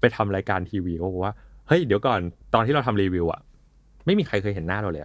[0.00, 1.34] ไปทำรายการทีวีก็บอกว่า
[1.68, 2.20] เฮ้ยเดี๋ยวก่อน
[2.54, 3.40] ตอนที่เราทำรีวิวอะ
[4.06, 5.02] ไม่มีใครเคยเห็นหน้าเราเลย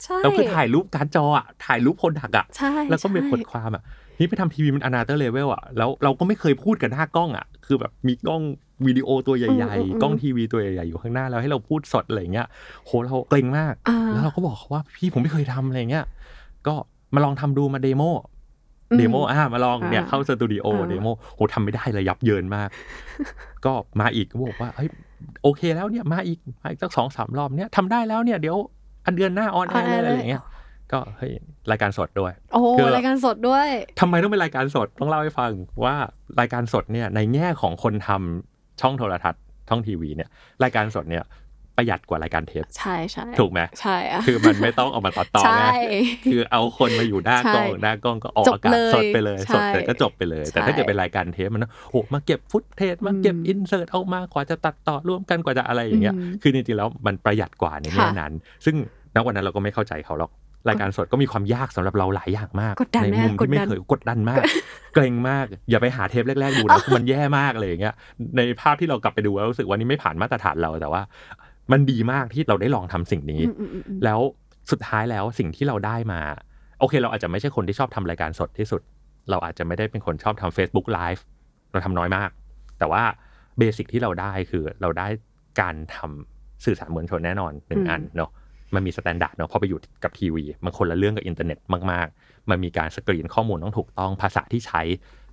[0.00, 3.82] อะใช่เราคือถ่ายรูปการ์ดจออะถ่ายรูป product อะใช่แล้วก็มีใช่บทความอะ
[4.18, 8.42] นี่ไปทำทีวีมัน another level อะแล้วเราก็ไม่เคยพูดกับหน้ากล้องอะคือแบบมีกล้อง
[8.86, 12.46] วิดีโอตัวใหญ่ๆ กล้องทีวีตัวใหญ่ๆ อยู่ข้างหน้าแล้วให้เราพูดสดอะไรเงี้ย
[12.86, 16.04] โหเราเกร็งมากอ่าแล้วเราก็บอกเขาว่าพี่ผมไม่เคยทำอะไรเงี้ย
[16.66, 16.74] ก็
[17.14, 18.02] มาลองทำดูมา demo
[18.90, 22.68] อืม demo อ่ามาลองเนี่ยอ่าเข้าสตูดิโออ่า demoโหทำไม่ได้เลยยับเยินมาก
[23.64, 24.88] ก็มาอีกก็บอกว่าเฮ้ย
[25.42, 28.79] โอเคแล้วเนี่ยมาอีกมาอีกสักสองสามรอบเนี่ยทำได้แล้วเนี่ยเดี๋ยวอัน
[29.16, 30.42] เดือนหน้า on air เลยอะไรอย่างเงี้ย
[30.92, 31.32] ก็เฮ้ย
[31.70, 33.68] รายการสดด้วย โอ้คือรายการสดด้วย
[34.00, 35.52] ทำไมต้องเป็นรายการสดต้องเล่าให้ฟัง
[35.84, 35.94] ว่า
[36.40, 40.28] รายการสดเนี่ยในแง่ของคนทำช่องโทรทัศน์ช่องทีวีเนี่ย
[40.64, 41.24] รายการสดเนี่ย
[41.76, 45.64] ประหยัดกว่ารายการเทปใช่ใช่ถูกไหมใช่อะคือมันไม่ต้องเอามาตัดต่อใช่ไง
[46.30, 58.32] คือเอาคนมาอยู่หน้ากล้องใช่หน้ากล้องก็ออกจบอากาศเลยสดไปเลยใช่สดเลยก็จบไปเลย แต่ถ้าใช่เกิดเป็นรายการเทปมันนะโหมาเก็บ footage มาเก็บอืม insert ออกมากว่าจะตัดต่อร่วมกันกว่าจะอะไรอย่างเงี้ยอืมคือจริงๆแล้วมันประหยัดกว่าในแง่ค่ะนั้น
[58.64, 58.76] ซึ่ง
[59.14, 60.30] ณวันนั้นเราก็ไม่เข้าใจเขาหรอก
[60.68, 64.42] รายการสดก็มีความยากสำหรับเราหลายอย่างมากกดดันในไหมมุมที่ไม่กดดันเคยกดดันมาก
[64.94, 67.94] เกรงมาก อย่าไปหาเทปแรกๆดูนะมันแย่มากเลยอย่างเงี้ย
[68.36, 71.02] ในภาพที่เรากลับไปดูแล้วรู้สึกว่านี่ไม่ผ่านมาตรฐานเราแต่ว่า
[71.72, 74.20] มันดีมากที่เราได้ลองทำสิ่งนี้อืมอืมอืมอืมแล้ว
[74.70, 76.20] สุดท้ายแล้วสิ่งที่เราได้มา
[76.80, 78.80] โอเค เราอาจจะไม่ใช่คนที่ชอบทำรายการสดที่สุด
[79.30, 81.20] เราอาจจะไม่ได้เป็นคนชอบทำ Facebook Live
[81.72, 82.30] เราทำน้อยมาก
[82.78, 83.02] แต่ว่า
[83.58, 85.06] เบสิกที่เราได้คือเราได้
[85.60, 88.30] การทำสื่อสารมวลชนแน่นอนหนึ่งอืมอันเนาะ
[88.74, 91.58] มันมี standard เนาะพอไปอยู่กับทีวีมันคนละเรื่องกับอินเทอร์เน็ต
[91.92, 94.82] มาก ๆ มันมีการสกรีนข้อมูลต้องถูกต้องภาษาที่ใช้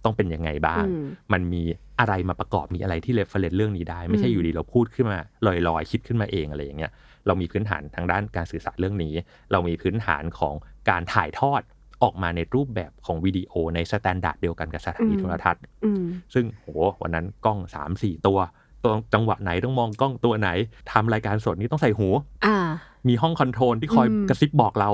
[0.04, 1.63] ต้องเป็นยังไงบ้างอืมมันมี
[2.00, 5.19] อะไรมาประกอบมีอะไรที่ reference เรื่องนี้ได้ ไม่ใช่อืมอยู่ดีเราพูดขึ้นมา
[5.67, 6.91] ลอยๆ คิดขึ้นมาเองอะไรอย่างเงี้ย
[7.28, 9.13] เรามีพื้นฐานทางด้านการสื่อสารเรื่องนี้
[9.52, 10.56] เรามีพื้นฐานของ
[10.89, 11.62] การถ่ายทอด
[12.04, 16.67] ออกมาในรูปแบบของวิดีโอใน standard เดียวกันกับสถานีอืมโทรทัศน์อืมซึ่งโห
[17.02, 18.38] วันนั้นกล้อง 3 4 ตัวตัว
[19.13, 20.49] จังหวะไหนต้องมองกล้องตัวไหน
[20.91, 22.07] ทำรายการสดนี้ต้องใส่หู
[22.45, 22.57] อ่า
[23.07, 24.89] มีห้องคอนโทรลที่คอยอืมกระซิบบอกเรา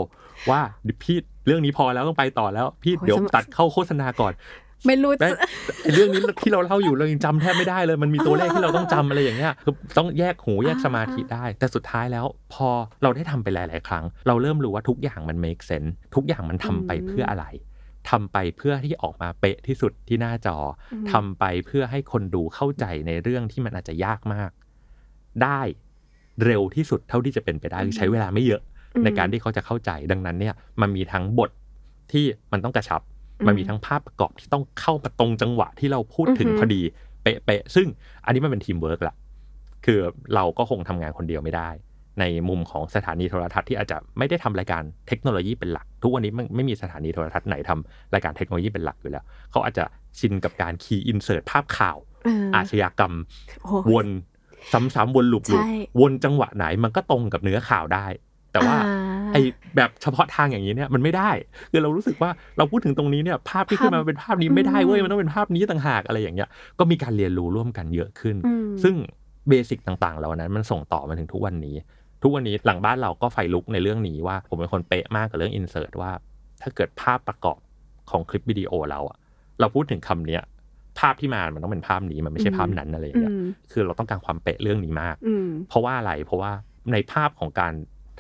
[0.50, 1.18] ว่าเดี๋ยวพี่
[1.48, 4.34] เรื่องนี้พอแล้วต้องไปต่อแล้ว พี่โอ้ยเดี๋ยวสมัยตัดเข้าโฆษณาก่อน
[4.88, 5.38] ไม่รู้แม่จะง
[5.84, 12.70] ไอ้เรื่องนี้ที่เราเล่าอยู่เรายังจำแทบไม่ได้เลย มันมีตัวเลขที่เราต้องจำอะไรอย่างเงี้ยคือต้องแยกหูแยกสมาธิได้ แต่สุดท้ายแล้วพอ
[13.04, 17.46] เราได้ทำไปหลาย ๆ ครั้ง เราเริ่มรู้ว่าทุกอย่างมัน make sense ทุกอย่างมันทำไปเพื่ออะไร
[18.10, 20.58] ทำไปเพื่อที่ออกมาเป๊ะที่สุดที่หน้าจอ
[20.92, 24.52] อืมทำไปเพื่อให้คนดูเข้าใจในเรื่องที่มันอาจจะยากมาก
[25.44, 25.62] ได้
[26.46, 28.62] เร็วที่สุดเท่าที่จะเป็นไปได้คือใช้เวลาไม่เยอะ
[28.96, 31.50] อืมในการที่เขาจะเข้าใจดังนั้นเนี่ย มันมีทั้งบท
[32.12, 33.02] ที่มันต้องกระชับ
[33.40, 36.82] อืมมันมีทั้งภาพประกอบที่ต้องเข้ามาตรงจังหวะที่เราพูดถึงอือฮึพอดี
[37.24, 37.88] เป๊ะๆซึ่ง
[38.26, 39.16] อันนี้มันเป็นทีมเวิร์กละ
[39.86, 40.00] คือ
[40.36, 41.70] เราก็คงทำงานคนเดียวไม่ได้
[42.20, 49.86] ในมุมของสถานีโทรทัศน์ที่อาจจะไม่ได้ทำรายการเทคโนโลยีเป็นหลัก ทุกวันนี้มันไม่มีสถานีโทรทัศน์ไหนทำรายการเทคโนโลยีเป็นหลักอยู่แล้ว เขาอาจจะ
[50.20, 53.14] ชินกับการ key insert ภาพข่าวเอออาชญากรรม
[53.64, 54.08] โอ้วน
[54.96, 58.06] ซ้ำๆวน loop ใช่ๆวนจังหวะไหนมันก็ตรงกับเนื้อข่าวได้
[58.52, 58.92] แต่ว่าอ่
[59.34, 59.38] ไอ
[59.76, 61.32] แบบเฉพาะทางอย่างนี้เนี่ยมันไม่ได้
[61.72, 66.50] คือเรารู้สึกว่าเราพูดถึงตรงนี้เนี่ยภาพที่ขึ้นมาเป็นภาพนี้ไม่ได้เว้ยอืมมันต้องเป็นภาพนี้ต่างหากอะไรอย่างเงี้ย
[66.80, 68.96] ก็มีการเรียนรู้ร่วมกันเยอะขึ้นอืมซึ่ง
[69.50, 71.76] basic ต่างๆ เหล่านั้นมันส่งต่อมาถึงทุกวันนี้
[72.24, 76.12] ทุกวันนี้หลังบ้านเราก็ไฟลุกในเรื่องนี้ว่า ผมเป็นคนเป๊ะมากกับเรื่อง insert ว่า
[76.62, 77.60] ถ้าเกิดภาพประกอบ
[78.10, 79.18] ของคลิปวิดีโอเราอะ
[79.60, 80.42] เราพูดถึงคำเนี้ย
[81.00, 86.52] ภาพที่มา มันต้องเป็นภาพนี้ มันไม่ใช่ภาพนั้นอะไรอย่างเงี้ยอืมคือเราต้องการความเป๊ะเรื่องนี้มากอืมเพราะว่าอะไร เพราะว่า
[86.92, 87.74] ในภาพของการ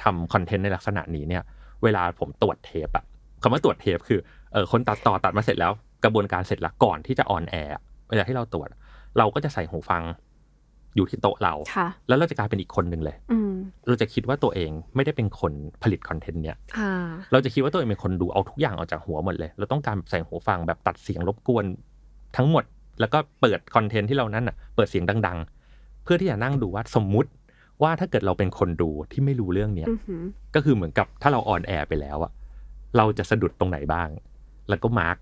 [0.03, 1.43] ทำคอนเทนต์ในลักษณะนี้เนี่ย
[1.83, 3.05] เวลาผมตรวจเทปอะ
[3.41, 4.19] คำว่าตรวจเทปคือ
[4.53, 5.71] เออคนตัดต่อตัดมาเสร็จแล้ว
[6.03, 7.75] กระบวนการเสร็จแล้วก่อนที่จะ on air
[8.09, 8.67] เวลาที่เราตรวจ
[9.17, 10.03] เราก็จะใส่หูฟัง
[10.95, 13.53] อยู่ที่โต๊ะเราค่ะแล้วเราจะกลายเป็นอีกคนหนึ่งเลยอืม
[13.87, 15.53] เราจะคิดว่าตัวเองไม่ได้เป็นคน
[15.83, 16.91] ผลิตคอนเทนต์เนี่ยอ่า
[17.31, 21.65] เราจะคิดว่าตัวเองเป็นคนดูเอาทุกอย่างออกจากหัวหมดเลย เราต้องการใส่หูฟังแบบตัดเสียงรบกวน
[22.37, 22.63] ทั้งหมด
[22.99, 25.37] แล้วก็เปิดคอนเทนต์ที่เรานั้นอะ เปิดเสียงดัง
[25.71, 27.29] ๆ เพื่อที่จะนั่งดูว่าสมมุติ
[27.83, 30.23] ว่าถ้าเกิดเราเป็นคนดูที่ไม่รู้เรื่องเนี้ยอือหือ
[30.55, 32.31] ก็คือเหมือนกับถ้าเรา on air ไปแล้วอะ
[32.97, 34.09] เราจะสะดุดตรงไหนบ้าง
[34.69, 35.17] แล้วก็ mark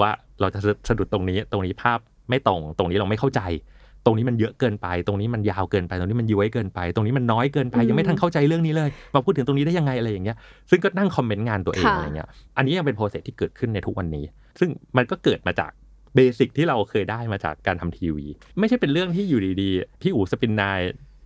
[0.00, 0.10] ว่า
[0.40, 3.77] เราจะสะดุดตรงนี้ ตรงนี้ภาพไม่ตรง ตรงนี้เราไม่เข้าใจต
[4.08, 10.36] รงนี้มันเยอะเกินไป ตรงนี้มันยาวเกินไป ตรงนี้มันย้วยเกินไป ตรงนี้มันน้อยเกินไปอืมยังไม่ทันเข้าใจเรื่องนี้เลย มาพูดถึงตรงนี้ได้ยังไงอะไรอย่างเงี้ย
[10.70, 14.24] ซึ่งก็นั่งคอมเมนต์งานตัวเองค่ะอะไรเงี้ย อันนี้ยังเป็น process ที่เกิดขึ้นในทุกวันนี้
[14.60, 15.70] ซึ่งมันก็เกิดมาจาก
[16.14, 18.26] basic ที่เราเคยได้มาจากการทำทีวี
[18.58, 20.80] ไม่ใช่เป็นเรื่องที่อยู่ดีๆ พี่อู๋ spin9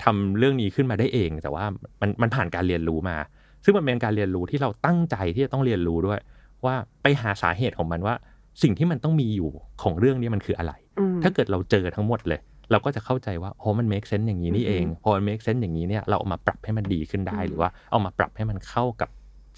[0.05, 1.64] ทำเรื่องนี้ขึ้นมาได้เอง แต่ว่า
[2.01, 3.16] มันมันผ่านการเรียนรู้มา
[3.64, 6.21] ซึ่งมันเป็นการเรียนรู้ที่เราตั้งใจที่จะต้องเรียนรู้ด้วย
[6.64, 8.14] ว่าไปหาสาเหตุของมันว่า
[8.62, 9.51] สิ่งที่มันต้องมีอยู่
[9.83, 12.40] ของเรื่องนี้มันคืออะไรอืมถ้าเกิดเราเจอทั้งหมดเลย
[12.72, 19.11] เราก็จะเข้าใจว่าโอ้มัน make sense อย่างนี้นี่เองอืมพอมัน make sense อย่างนี้เนี่ยเราเอามาปรับให้มันดีขึ้นได้อืมหรือว่าเอามาปรับให้มันเข้ากับ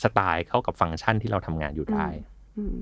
[0.02, 2.06] สไตล์เข้ากับฟังก์ชันที่เราทำงานอยู่ได้
[2.56, 2.74] อืม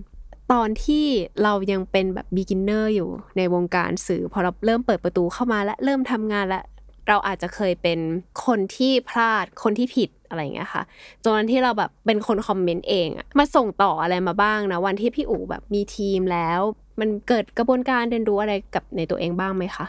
[0.52, 1.06] ตอนที่
[1.42, 6.62] เรายังเป็นแบบ beginner อยู่ในวงการสื่อ พอเราเริ่มเปิดประตูเข้ามาและเริ่มทำงานและ
[7.08, 7.98] เราอาจจะเคยเป็น
[8.46, 10.82] คนที่พลาดคนที่ผิดอะไรอย่างเงี้ยค่ะ
[11.22, 16.60] จนวันที่เราแบบเป็นคนคอมเมนต์เองอะมาส่งต่ออะไรมาบ้างนะวันที่พี่อู๋แบบมีทีมแล้ว
[17.00, 19.86] มันเกิดกระบวนการเรียนรู้อะไรกับในตัวเองบ้างไหมคะ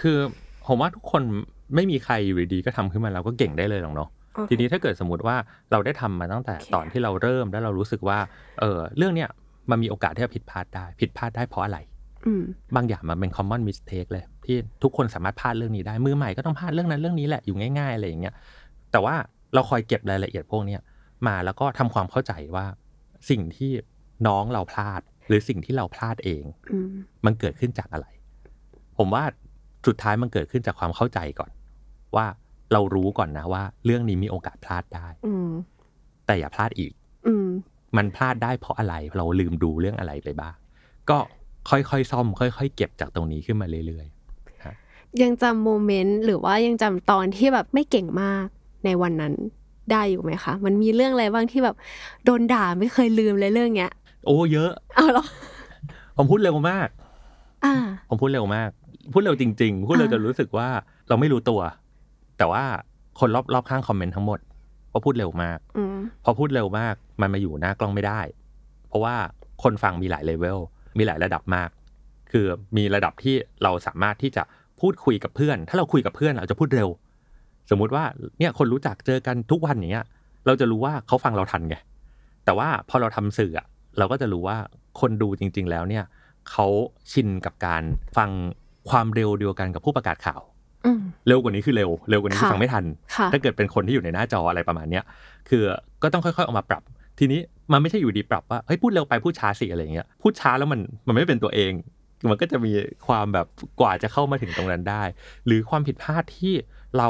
[0.00, 0.18] คือ
[0.66, 1.22] ผมว่าทุกคน
[1.74, 5.36] ไม่มีใครอยู่ดีๆก็ทำขึ้นมาแล้วก็เก่งได้เลยหรอกเนาะโอเคทีนี้ถ้าเกิดสมมติว่า
[5.72, 8.18] เราได้ทำมาตั้งแต่โอเคตอนที่เราเริ่มแล้วเรารู้สึกว่า
[8.60, 9.28] เออเรื่องเนี้ย
[9.70, 11.78] มันมีโอกาสที่จะผิดพลาดได้ ผิดพลาดได้เพราะอะไร
[12.26, 12.42] อืม
[12.76, 18.34] บางอย่างมันเป็น common mistake เลย ที่ทุกคนสามารถพลาดเรื่องนี้ได้ มือใหม่ก็ต้องพลาดเรื่องนั้นเรื่องนี้แหละอยู่ง่ายๆอะไรอย่างเงี้ย
[18.92, 19.14] แต่ว่า
[19.54, 20.80] เราคอยเก็บรายละเอียดพวกเนี้ย
[21.26, 22.66] มาแล้วก็ทำความเข้าใจว่า
[23.30, 23.70] สิ่งที่
[24.26, 26.88] น้องเราพลาด หรือสิ่งที่เราพลาดเองอืม
[27.24, 28.06] มันเกิดขึ้นจากอะไร
[28.98, 29.24] ผมว่า
[29.86, 31.50] สุดท้ายมันเกิดขึ้นจากความเข้าใจก่อน
[32.16, 32.26] ว่า
[32.72, 35.50] เรารู้ก่อนนะว่า เรื่องนี้มีโอกาสพลาดได้อืม
[36.26, 36.92] แต่อย่าพลาดอีก
[37.26, 37.46] อืม
[37.96, 40.56] มันพลาดได้เพราะอะไร เราลืมดูเรื่องอะไรไปบ้าง
[41.10, 41.18] ก็
[41.70, 44.06] ค่อยๆซ่อม ค่อย ๆ เก็บจากตรงนี้ขึ้นมาเรื่อย
[45.22, 48.46] ยังจำโมเมนต์หรือว่ายังจำตอนที่แบบไม่เก่งมาก
[48.84, 49.34] ในวันนั้น
[49.90, 51.76] ได้อยู่ไหมคะ มันมีเรื่องอะไรบ้างที่แบบ
[52.24, 55.24] โดนด่าไม่เคยลืมเลยเรื่องเนี้ยๆโอ้เยอะ เอาเหรอ
[56.16, 56.88] ผมพูดเร็วมาก
[57.64, 57.74] อ่า
[58.08, 58.70] ผมพูดเร็วมาก
[59.12, 60.68] พูดเร็วจริง ๆ พูดเร็วอ่าจนรู้สึกว่า
[61.08, 61.60] เราไม่รู้ตัว
[62.38, 62.64] แต่ว่า
[63.20, 64.38] คนรอบรอบข้างคอมเมนต์ทั้งหมด
[64.92, 68.20] ก็พูดเร็วมากอืมพอพูดเร็วมากมันมาอยู่หน้ากล้องไม่ได้
[68.88, 69.14] เพราะว่า
[69.62, 70.58] คนฟังมีหลายเลเวล
[70.98, 71.70] มีหลายระดับมาก
[72.32, 74.42] คือมีระดับที่เราสามารถที่จะ
[74.80, 76.88] พูดคุยกับเพื่อน ถ้าเราคุยกับเพื่อนเราจะพูดเร็ว
[77.70, 78.04] สมมุติว่า
[78.38, 80.06] เนี่ยคนรู้จักเจอกันทุกวันอย่างเงี้ย
[80.46, 81.76] เราจะรู้ว่าเขาฟังเราทันไง
[82.44, 83.66] แต่ว่าพอเราทำสื่ออะ
[83.98, 84.56] เราก็จะรู้ว่า
[85.00, 86.04] คนดูจริง ๆ แล้วเนี่ย
[86.50, 86.66] เขา
[87.12, 87.82] ชินกับการ
[88.16, 88.30] ฟัง
[88.90, 90.40] ความเร็วเดียวกันกับผู้ประกาศข่าว
[90.86, 95.04] อืมเร็วกว่านี้คือเร็ว เร็วกว่านี้คือค่ะฟังไม่ทันค่ะถ้าเกิดเป็นคนที่อยู่ในหน้าจออะไรประมาณเนี้ย
[95.48, 95.62] คือ
[96.02, 96.82] ก็ต้องค่อยๆออกมาปรับ
[97.18, 97.40] ทีนี้
[97.72, 101.72] มันไม่ใช่อยู่ดีปรับว่าเฮ้ยพูดเร็วไปพูดช้าสิอะไรเงี้ยพูดช้าแล้วมันมันไม่เป็นตัวเอง
[102.30, 102.72] มันก็จะมี
[103.06, 103.46] ความแบบ
[103.80, 105.02] กว่าจะเข้ามาถึงตรงนั้นได้
[105.46, 106.52] หรือความผิดพลาดที่
[106.98, 107.08] เรา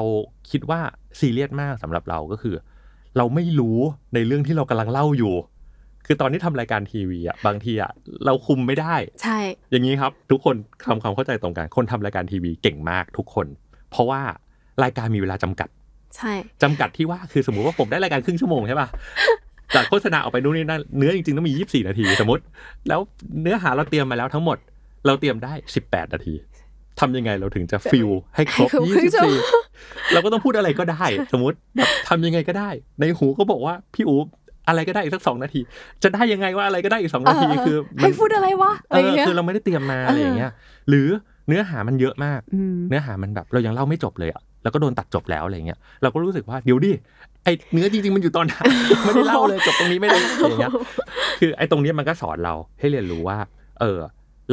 [0.50, 0.80] คิดว่า
[1.20, 2.54] ซีเรียสมากสำหรับเราก็คือ
[3.16, 3.78] เราไม่รู้
[4.14, 5.34] ในเรื่องที่เรากำลังเล่าอยู่
[6.06, 7.90] คือตอนที่ทำรายการทีวีอะบางทีอะ
[8.24, 9.38] เราคุมไม่ได้ ใช่
[9.70, 13.46] อย่างนี้ครับ ทุกคนทำความเข้าใจตรงกันคนทำรายการทีวีเก่งมากทุกคน
[13.90, 14.20] เพราะว่า
[14.84, 15.68] รายการมีเวลาจำกัด
[16.16, 18.88] ใช่จำกัดที่ว่าคือสมมุติว่าผมได้รายการครึ่งชั่วโมงใช่ป่ะ
[19.74, 22.42] จากโฆษณาออกไปนู่นนี่นั่นเนื้อจริงๆต้องมี 24 นาทีสมมติ
[22.88, 23.00] แล้ว
[23.42, 24.58] เนื้อหาเราเตรียมมาแล้วทั้งหมด
[25.06, 25.52] เราเตรียมได้
[25.84, 26.34] 18 นาที
[27.00, 28.68] ทำยังไงเราถึงจะฟิลให้ครบ
[29.42, 34.20] 24 เราก็ต้องพูดอะไรก็ได้ สมมติแบบทำยังไงก็ได้ ในหูก็บอกว่าพี่อู๋
[34.68, 35.60] อะไรก็ได้อีกสักสองนาที
[36.02, 40.50] จะได้ยังไงว่าอะไรก็ได้อีกสองนาทีเออคือมันให้พูดอะไรวะอะเอไรอเงี้ยคือเราไม่ได้เตรียมมาอะไรอย่างเงี้ย
[40.88, 41.08] หรือ
[41.48, 46.92] เนื้อหามันเยอะมากอืมเนื้อหามันแบบเรายังเล่าไม่จบเลยอะแล้วก็โดนตัดจบแล้วอะไรเงี้ยเราก็รู้สึกว่าเดี๋ยวดิ
[47.44, 48.54] ไอเนื้อจริงๆมันอยู่ตอนไหน
[49.04, 50.72] ไม่ได้เล่าเลยจบตรงนี้ไม่ได้อะไรอย่างเงี้ย
[51.40, 53.38] คือไอตรงเนี้ยมันก็สอนเราให้เรียนรู้ว่า
[53.80, 53.98] เออ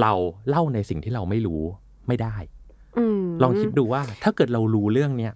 [0.01, 0.13] เรา
[0.49, 1.61] เล่าในสิ่งที่เราไม่รู้
[2.07, 2.35] ไม่ได้
[2.97, 5.33] อืมลองคิดดูว่า ถ้าเกิดเรารู้เรื่องเนี้ย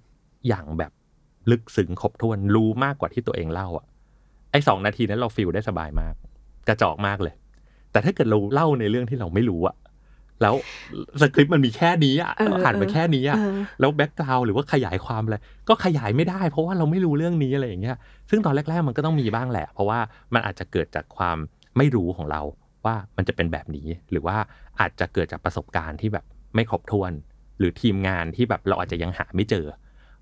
[0.48, 0.92] อย่างแบบ
[1.52, 6.14] ลึกซึ้งครบถ้วนรู้มากกว่าที่ตัวเองเล่าอะไอสองนาทีนั้นเรา fill ได้สบายมาก
[6.68, 7.34] กระจอกมากเลย
[7.92, 9.76] แต่ถ้าเกิดเราเล่าในเรื่องที่เราไม่รู้อะ
[10.42, 10.56] แล้ว
[11.22, 15.38] สคริปต์มันมีแค่นี้อะเออเราอ่านมาแค่นี้อะเออแล้ว background หรือว่าขยายความอะไร
[15.70, 17.98] ก็ขยายไม่ได้ เพราะว่าเราไม่รู้เรื่องนี้อะไรอย่างเงี้ย
[18.30, 20.00] ซึ่งตอนแรก ๆ มันก็ต้องมีบ้างแหละ เพราะว่า
[20.34, 21.38] มันอาจจะเกิดจากความ
[21.78, 22.42] ไม่รู้ของเรา
[22.86, 24.38] ว่ามันจะเป็นแบบนี้ หรือว่า
[24.80, 27.12] อาจจะเกิดจากประสบการณ์ที่แบบไม่ครบถ้วน
[27.60, 29.66] หรือทีมงานที่แบบเราอาจจะยังหาไม่เจอ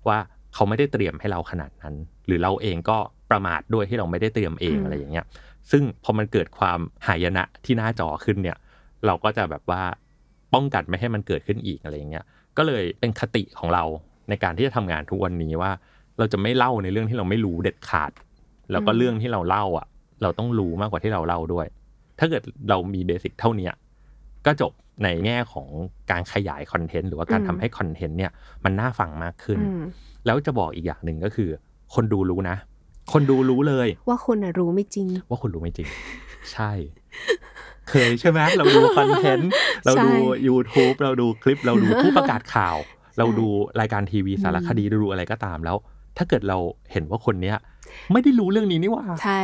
[0.08, 0.18] ว่า
[0.56, 1.94] เขาไม่ได้เตรียมให้เราขนาดนั้น
[2.26, 2.98] หรือเราเองก็
[3.30, 5.26] ประมาทด้วยที่เราไม่ได้เตรียมเองอืมอะไรอย่างเงี้ย
[5.70, 8.56] ซึ่งพอมันเกิดความหายนะที่หน้าจอขึ้นเนี่ย
[9.06, 9.82] เราก็จะแบบว่า
[10.54, 12.24] ป้องกันไม่ให้มันเกิดขึ้นอีกอะไรอย่างเงี้ย
[12.56, 13.84] ก็เลยเป็นคติของเรา
[14.28, 15.70] ในการที่จะทำงานทุกวันนี้ว่า
[16.18, 18.12] เราจะไม่เล่าในเรื่องที่เราไม่รู้เด็ดขาด
[18.72, 19.86] แล้วก็อืมเรื่องที่เราเล่าอะ
[20.22, 21.66] เราต้องรู้มากกว่าที่เราเล่าด้วย
[22.18, 23.72] ถ้าเกิดเรามีเบสิกเท่าเนี้ย
[24.46, 24.72] ก็จบ
[25.04, 25.68] ในแง่ของ
[26.10, 28.32] การขยายคอนเทนต์หรือว่าการทำให้คอนเทนต์เนี่ย
[28.64, 29.84] มันน่าฟังมากขึ้นอืม
[30.26, 31.48] แล้วจะบอกอีกอย่างหนึ่งก็คือ
[31.94, 32.56] คนดูรู้นะ
[33.12, 35.88] คนดูรู้เลย ว่าคุณน่ะรู้ไม่จริง ว่าคุณรู้ไม่จริง
[36.52, 36.70] ใช่
[37.88, 39.50] เคยใช่ไหมเราดูคอนเทนต์
[39.84, 42.76] เราดูใช่ YouTube เราดูคลิปเราดูผู้ประกาศข่าว
[43.18, 43.46] เราดู
[43.80, 45.76] รายการทีวีสารคดีเราดูอะไรก็ตามแล้ว
[46.16, 46.58] ถ้าเกิดเรา
[46.92, 47.56] เห็นว่าคนเนี้ย
[48.12, 49.40] ไม่ได้รู้เรื่องนี้นี่หว่าใช่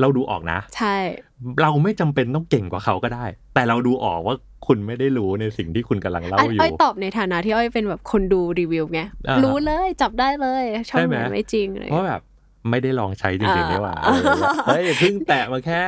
[0.00, 0.96] เราดูออกนะ ใช่
[1.62, 12.20] เราไม่จำเป็นต้องเก่งกว่าเขาก็ได้ แต่เราดูออกว่า คุณไม่ได้รู้ในสิ่งที่คุณกำลังเล่าอ้อยอยู่อ้อยตอบในฐานะที่อ้อยเป็นแบบคนดูรีวิวไงอ่าฮะรู้เลยจับได้เลยช่องใช่ไหไหมนไม่จริงอะไรเพราะแบบ
[12.70, 15.82] ไม่ได้ลองใช้จริงๆอ่านี่หว่าอะไรอย่างเงี้ยเฮ้ยเพิ่งแตะมาแค่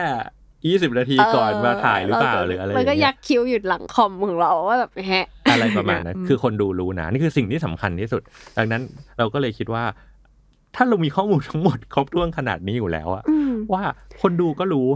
[0.66, 8.22] ยี่สิบนาทีก่อนมาถ่ายหรือเปล่าหรืออะไรอมันย่างก็เงี้ยัยกคิ้วอยู่หลังคอมของเราว่าแบบแฮะอะไรประมาณนั้นอืมคือคนดูรู้นะนี่คือสิ่งที่สำคัญที่สุด
[8.58, 8.82] ดังนั้น
[9.18, 9.84] เราก็เลยคิดว่า
[10.74, 13.82] ถ้าเรามีข้อมูลทั้งหมดครบถ้วนขนาดนี้อยู่แล้วอะอืมว่า
[14.20, 14.88] คนดูก็รู้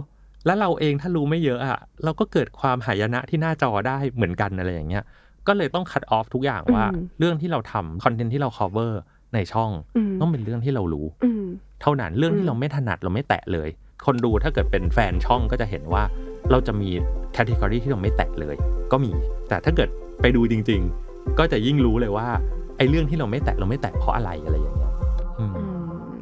[0.46, 5.04] แล้วเราเองถ้ารู้ไม่เยอะอะเราก็เกิดความหายนะที่หน้าจอได้เหมือนกันอะไรอย่างเงี้ย
[5.46, 8.92] ก็เลยต้องคัดออฟทุกอย่างว่าอืมเรื่องที่เราทำคอนเทนต์ที่เรา cover
[9.34, 11.44] ในช่องอืมต้องเป็นเรื่องที่เรารู้อืม
[11.82, 13.68] เท่านั้นเรื่องอืที่มเราไม่ถนัดเราไม่แตะเลย
[14.06, 16.02] คนดูถ้าเกิดเป็นแฟนช่องก็จะเห็นว่า
[16.50, 16.90] เราจะมี
[17.32, 18.56] แคตตากรีที่เราไม่แตะเลย
[18.92, 19.12] ก็มี
[19.48, 19.88] แต่ถ้าเกิด
[20.20, 22.28] ไปดูจริง ๆ ก็จะยิ่งรู้เลยว่า
[22.76, 24.92] ไอ้เรื่องที่เราไม่แตะเราไม่แตะเพราะอะไรอะไรอย่างเงี้ย
[25.38, 25.76] อืมอืม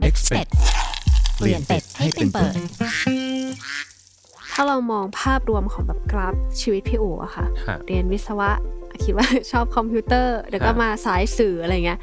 [0.09, 0.51] Expect
[1.37, 2.53] เปลี่ยนเป็ดให้เป็นเปิด
[4.61, 8.51] ถ้าเรามองภาพรวมของแบบกราฟชีวิตพี่อู๋อะค่ะฮะเรียนวิศวะ
[9.05, 11.99] คิดว่าชอบคอมพิวเตอร์แล้วก็ฮะมาสายสื่ออะไรเงี้ย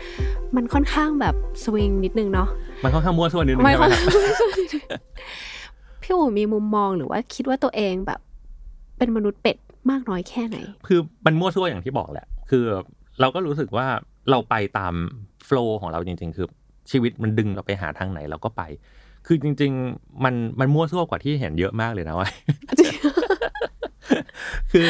[0.56, 2.50] มันค่อนข้างแบบสวิงนิดนึงเนาะ
[2.84, 4.02] มันค่อนข้างมั่วส่วนนิดนึงไม่ใช่ไหค่มอยครับ
[6.02, 8.20] พี่อู๋มีมุมมองหรือว่าคิดว่าตัวเองแบบ
[8.98, 9.58] เป็นมนุษย์เป็ด
[9.90, 12.66] มากน้อยแค่ไหน คือมันมั่วซั่วอย่างที่บอกแหละ คือ
[13.20, 13.88] เราก็รู้สึกว่า
[14.30, 14.94] เราไปตาม
[15.46, 16.48] โฟล์ของเราจริง ๆ คือ
[16.92, 18.64] ชีวิตมันดึงเราไปหาทางไหนเราก็ไป
[19.26, 22.28] คือจริง ๆ มันมันมั่วซั่วกว่าที่เห็นเยอะมากเลยนะว่า
[24.72, 24.88] คือ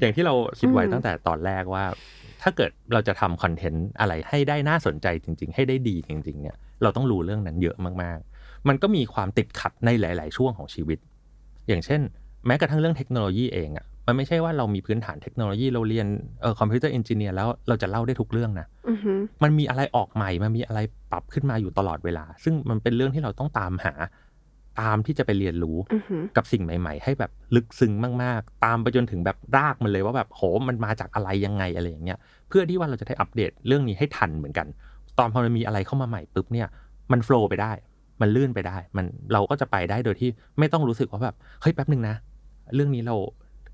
[0.00, 1.84] อย่างที่เราคิดไว้ตั้งแต่ตอนแรกว่า
[2.42, 10.98] ถ้าเกิดเราจะทำคอนเทนต์อะไรให้ได้น่าสนใจจริง ๆ ให้ได้ดีจริง ๆ เนี่ย เราต้องรู้เรื่องนั้นเยอะมากๆ มันก็มีความติดขัดในหลาย ๆ ช่วงของชีวิต
[11.68, 12.00] อย่างเช่น
[12.46, 16.06] แม้กระทั่งเรื่องเทคโนโลยีเองอะ มันไม่ใช่ว่าเรามีพื้นฐานเทคโนโลยีเราเรียน
[16.40, 23.94] เอ่อ computer engineer แล้วเราจะเล่าได้ทุกเรื่องนะอือหือมันมีอะไรออกใหม่ มันมีอะไรปรับขึ้นมาอยู่ตลอดเวลา ซึ่งมันเป็นเรื่องที่เราต้องตามหา
[24.80, 27.92] ตามที่จะไปเรียนรู้อือหือกับสิ่งใหม่ ๆ ให้แบบลึกซึ้ง
[28.22, 34.66] มากๆ ตามไปจนถึงแบบรากมันเลยว่าแบบโหมันมาจากอะไรยังไงอะไรอย่างเงี้ยเพื่อที่ว่าเราจะได้อัปเดตเรื่องนี้ให้ทันเหมือนกัน
[35.18, 36.68] ตอนพอมันมีอะไรเข้ามาใหม่ปุ๊บเนี่ย
[37.12, 37.72] มันโฟล์ไปได้
[38.20, 42.14] มันลื่นไปได้ มันเราก็จะไปได้โดยที่ไม่ต้องรู้สึกว่าแบบเฮ้ยแป๊บหนึ่งนะ
[42.74, 43.16] เรื่องนี้เรา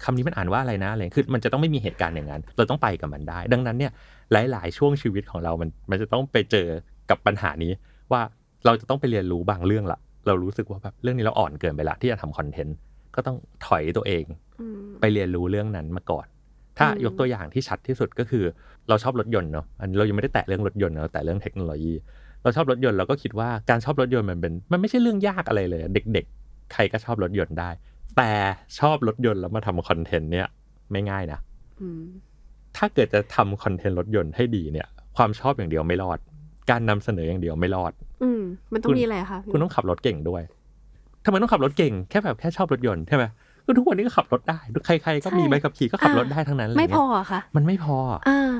[0.05, 3.93] คำนี้มันอ่านว่าอะไรนะอะไรคือมันจะต้องไม่มีเหตุการณ์อย่างนั้น เราต้องไปกับมันได้ ดังนั้นเนี่ย
[4.33, 6.69] หลาย ๆ ช่วงชีวิตของเรามันมันจะต้องไปเจอ
[7.11, 7.73] กับปัญหานี้
[8.12, 8.21] ว่า
[8.67, 12.77] เราจะต้องไปเรียนรู้บางเรื่องละเรารู้สึกว่าแบบเรื่องนี้เราอ่อนเกินไปละที่จะทำคอนเทนต์
[13.15, 13.37] ก็ต้อง
[13.67, 14.25] ถอยตัวเอง
[14.61, 16.27] อืมไปเรียนรู้เรื่องนั้นมาก่อน
[16.79, 18.45] ถ้าอืมยกตัวอย่างที่ชัดที่สุดก็คือ
[18.88, 21.95] เราชอบรถยนต์เนาะอันนี้เรายังไม่ได้แตะเรื่องรถยนต์เนาะแต่เรื่องเทคโนโลยี
[22.43, 27.71] เราชอบรถยนต์เราก็คิดว่าการชอบรถยนต์มันเป็นมันไม่ใช่เรื่องยากอะไรเลย เด็ก ๆ ใครก็ชอบรถยนต์ได้
[28.16, 28.31] แต่
[28.79, 30.46] ชอบรถยนต์แล้วมาทำคอนเทนต์เนี่ย
[30.92, 31.40] ไม่ง่ายนะ
[31.83, 32.03] อืม
[32.77, 36.18] ถ้าเกิดจะทำคอนเทนต์รถยนต์ให้ดีเนี่ย ความชอบอย่างเดียวไม่รอด
[36.70, 40.42] การนำเสนออย่างเดียวไม่รอด อืมมันต้อคุงณมีอะไรคะพี่คุณต้องขับรถเก่งด้วย
[41.25, 43.25] ทำไมต้องขับรถเก่งแค่แบบแค่ชอบรถยนต์ใช่ไหม
[43.66, 47.96] ก็ทุกวันนี้ก็ขับรถได้ใครๆก็มีใบขับขี่ก็ขับรถได้ทั้งนั้นอะไรไม่เงี้ยพออะค่ะ มันไม่พอ
[48.29, 48.53] อ่า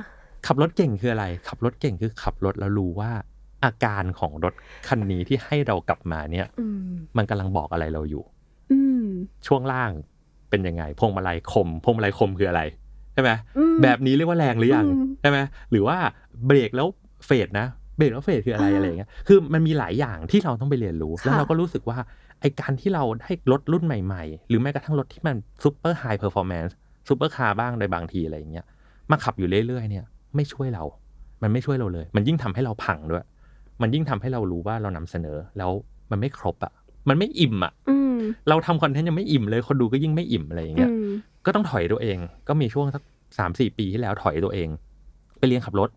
[0.47, 3.11] ขับรถเก่งคืออะไร ขับรถเก่งคือขับรถแล้วรู้ว่า
[3.65, 4.55] อาการของรถ
[4.89, 8.42] คันนี้ที่ให้เรากลับมาเนี่ยอืมมันกำลังบอกอะไรเราอยู่อืม
[9.47, 9.93] ช่วงล่าง
[10.51, 12.63] เป็นยังไง พวงมาลัยคม พวงมาลัยคมคืออะไร
[13.15, 15.39] ใช่ไหมอืมแบบนี้เรียกว่าแรงหรือยังอืมใช่ไหม
[15.71, 15.97] หรือว่า
[16.47, 16.89] เบรกแล้ว
[17.27, 17.67] fade นะ
[17.99, 21.99] เบรกแล้ว fade คืออะไรอ่าอะไรอย่างเงี้ยคือมันมีหลายอย่างที่เราต้องไปเรียนรู้ค่ะแล้วเราก็รู้สึกว่า
[22.41, 26.75] ไอการที่เราได้รถรุ่นใหม่ๆ หรือแม้กระทั่งรถที่มัน super high performance
[27.09, 28.67] ซูเปอร์คาร์บ้างในบางทีอะไรอย่างเงี้ย
[29.11, 30.05] มาขับอยู่เรื่อยๆเนี่ย
[30.37, 30.85] ไม่ช่วยเรา
[31.43, 33.25] มันไม่ช่วยเราเลย มันยิ่งทำให้เราพังด้วย
[33.83, 35.71] มันยิ่งทำให้เรารู้ว่าเรานำเสนอแล้ว
[36.11, 36.73] มันไม่ครบอะ
[37.09, 38.12] มันไม่อิ่มอะอืม
[38.49, 41.13] เราทำคอนเทนต์ยังไม่อิ่มเลย คนดูก็ยิ่งไม่อิ่มอะไรอย่างเงี้ยอืม
[41.47, 43.03] ก็ต้องถอยตัวเอง ก็มีช่วงสัก
[43.39, 44.69] สามสี่ปีที่แล้วถอยตัวเอง
[45.39, 45.91] ไปเรียนขับรถ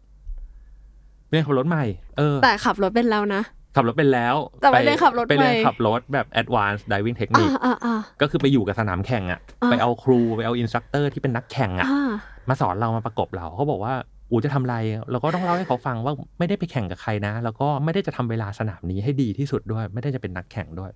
[1.25, 1.85] ไปเรียนขับรถใหม่
[2.17, 3.41] เออแต่ขับรถเป็นแล้วนะ
[3.75, 12.11] ขับรถเป็นแล้วแต่ไม่ได้ขับรถไปเรียนใหม่ขับรถแบบ advanced driving อ่า technique อ่าอ่าก็คือไปอยู่กับสนามแข่งอะอ่าไปเอาครูไปเอา instructor ที่เป็นนักแข่งอะอ่า
[12.49, 13.93] มาสอนเรามาประกบเราเขาบอกว่า
[14.31, 14.77] อู๋จะทำอะไร
[15.11, 20.91] เราก็ต้องเล่าให้เขาฟังว่าไม่ได้ไปแข่งกับใครนะ แล้วก็ไม่ได้จะทำเวลาสนามนี้ให้ดีที่สุดด้วย ไม่ได้จะเป็นนักแข่งด้วย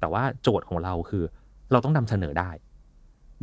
[0.00, 1.24] แต่ว่าโจทย์ของเราคือ
[1.72, 2.50] เราต้องนำเสนอได้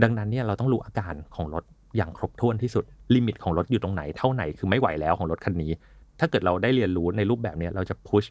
[0.03, 1.63] ดังนั้นเนี่ยเราต้องรู้อาการของรถ
[1.97, 2.83] อย่างครบถ้วนที่สุด
[3.15, 5.71] limit ของรถอยู่ตรงไหนเท่าไหนคือไม่ไหวแล้วของรถคันนี้
[6.19, 8.23] ถ้าเกิดเราได้เรียนรู้ในรูปแบบเนี้ยเราจะ push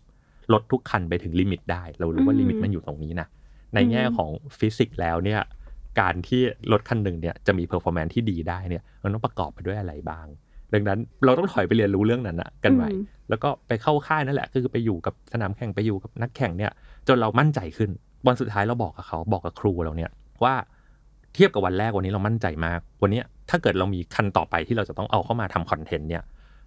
[0.52, 3.26] รถทุกคันไปถึง limit ได้ เรารู้ว่าอืม limit มันอยู่ตรงนี้นะ
[3.74, 5.40] ในอืมแง่ของฟิสิกส์แล้วเนี่ย
[6.00, 6.40] การที่
[6.72, 10.26] รถคันหนึ่งเนี่ยจะมี performance ที่ดีได้เนี่ยมันต้องประกอบไปด้วยอะไรบ้าง
[10.74, 16.72] ดังนั้นเราต้องถอยไปเรียนรู้เรื่องนั้นนะกันใหม่อืมแล้วก็ไปเข้าค่ายนั่นแหละก็คือไปอยู่กับสนามแข่งไปอยู่กับนักแข่งเนี่ย
[17.08, 17.90] จนเรามั่นใจขึ้น
[18.26, 20.10] วันสุดท้ายเราบอกกับเขาบอกกับครูเราเนี่ย
[20.44, 20.54] ว่า
[21.34, 26.22] เทียบกับวันแรกวันนี้เรามั่นใจมาก วันเนี้ยถ้าเกิดเรามีคันต่อไปที่เราจะต้องเอาเข้ามาทำคอนเทนต์เนี่ย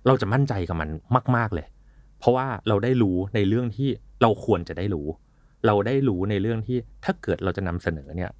[0.07, 0.89] เราจะมั่นใจกับมัน
[1.35, 1.65] มาก ๆเลย
[2.19, 3.89] เพราะว่าเราได้รู้ในเรื่องที่
[4.21, 5.07] เราควรจะได้รู้
[5.65, 8.31] เราได้รู้ในเรื่องที่ถ้าเกิดเราจะนำเสนอเนี่ย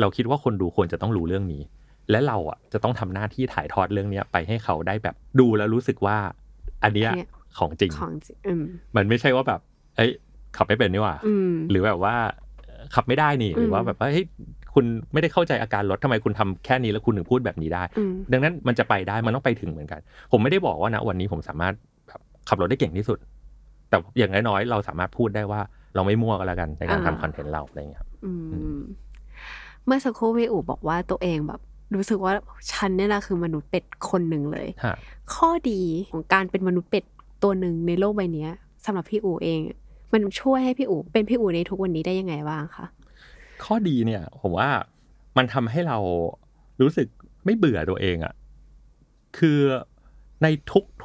[0.00, 1.62] เราคิดว่าคนดูควรจะต้องรู้เรื่องนี้
[2.10, 6.16] และเราอะจะต้องทำหน้าที่ถ่ายทอดเรื่องเนี้ยไปให้เขาได้แบบดูแล้วรู้สึกว่า
[6.84, 7.28] อันเนี้ยอันเนี้ย
[7.58, 8.64] ของจริงของจริงอืม
[8.96, 9.60] มันไม่ใช่ว่าแบบ
[9.96, 10.10] เอ้ย
[10.56, 12.14] ขับไม่เป็นนี่หว่าอืมหรือแบบว่า
[12.64, 14.26] เอ่อขับไม่ได้นี่หรือว่าอืมแบบว่าเฮ้ย
[14.74, 20.00] คุณไม่ได้เข้าใจอาการรถทำไมคุณทำแค่นี้แล้วคุณถึงพูดแบบนี้ได้อืมดังนั้นมันจะไปได้มันต้องไปถึงเหมือนกัน
[20.32, 21.74] ผมไม่ได้บอกว่านะวันนี้ผมสามารถ
[22.08, 23.18] แบบขับรถได้เก่งที่สุด
[23.88, 25.60] แต่อย่างน้อยๆเราสามารถพูดได้ว่า
[25.94, 28.32] เราไม่มั่วกันแล้วกันในการทำคอนเทนต์เราอะไรอย่างเงี้ยครับอื
[28.76, 28.80] ม
[29.86, 31.60] เมื่อสักครู่พี่อู๋บอกว่าตัวเองแบบ
[31.94, 32.32] รู้สึกว่า
[32.72, 34.96] ฉันเนี่ยนะคือมนุษย์เป็ดคนหนึ่งเลยฮะ
[35.34, 35.80] ข้อดี
[36.10, 37.04] ของการเป็นมนุษย์เป็ด
[37.42, 38.50] ตัวหนึ่งในโลกใบเนี้ย
[38.84, 39.60] สำหรับพี่อู๋เอง
[40.12, 42.86] มันช่วยให้พี่อู๋เป็นพี่อู๋ในทุกวันนี้ได้ยังไงบ้างคะ
[43.64, 44.68] ข้อดีเนี่ยผมว่า
[45.36, 45.98] มันทำให้เรา
[46.80, 47.08] รู้สึก
[47.44, 48.34] ไม่เบื่อตัวเองอะ
[49.38, 49.60] คือ
[50.42, 50.46] ใน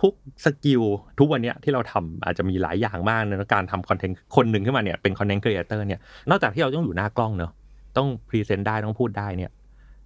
[0.02, 0.82] ทุกๆ skill
[1.20, 7.52] ทุกวันเนี้ยที่เราทำอาจจะมีหลายอย่างมากในการทำคอนเทนต์คนหนึ่งขึ้นมาเนี่ยเป็น content creator เนี่ยนอกจากที่เราต้องอยู่หน้ากล้องเนอะ
[7.98, 9.52] ต้อง present ได้ต้องพูดได้เนี่ย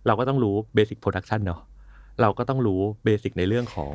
[0.07, 1.59] เราก็ต้องรู้เบสิ c โปรดักชันเนอะ
[2.21, 3.89] เราก็ต้องรู้เบสิ c ในเรื่องของ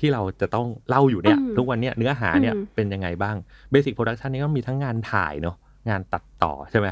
[0.00, 3.36] ที่เราจะต้องเล่าอยู่เนี่ยอืมทุกวันเนี้ยเนื้อหาเนี่ยอืมเป็นยังไงบ้าง
[3.70, 5.56] เบสิ c โปรดักชันนี่ก็มีทั้งงานถ่ายเนอะ
[5.88, 6.88] งานตัดต่อใช่ไหม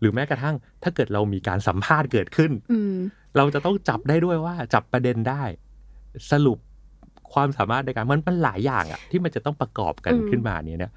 [0.00, 2.94] หรือแม้กระทั่งถ้าเกิดเรามีการสัมภาษณ์เกิดขึ้นอืม
[3.36, 5.42] เราจะต้องจับได้ด้วยว่าจับประเด็นได้
[6.30, 6.58] สรุป
[7.32, 10.92] ความสามารถในการมันมันหลายอย่างอะที่มันจะต้องประกอบกันอืมขึ้นมาเนี่ยเนี่ย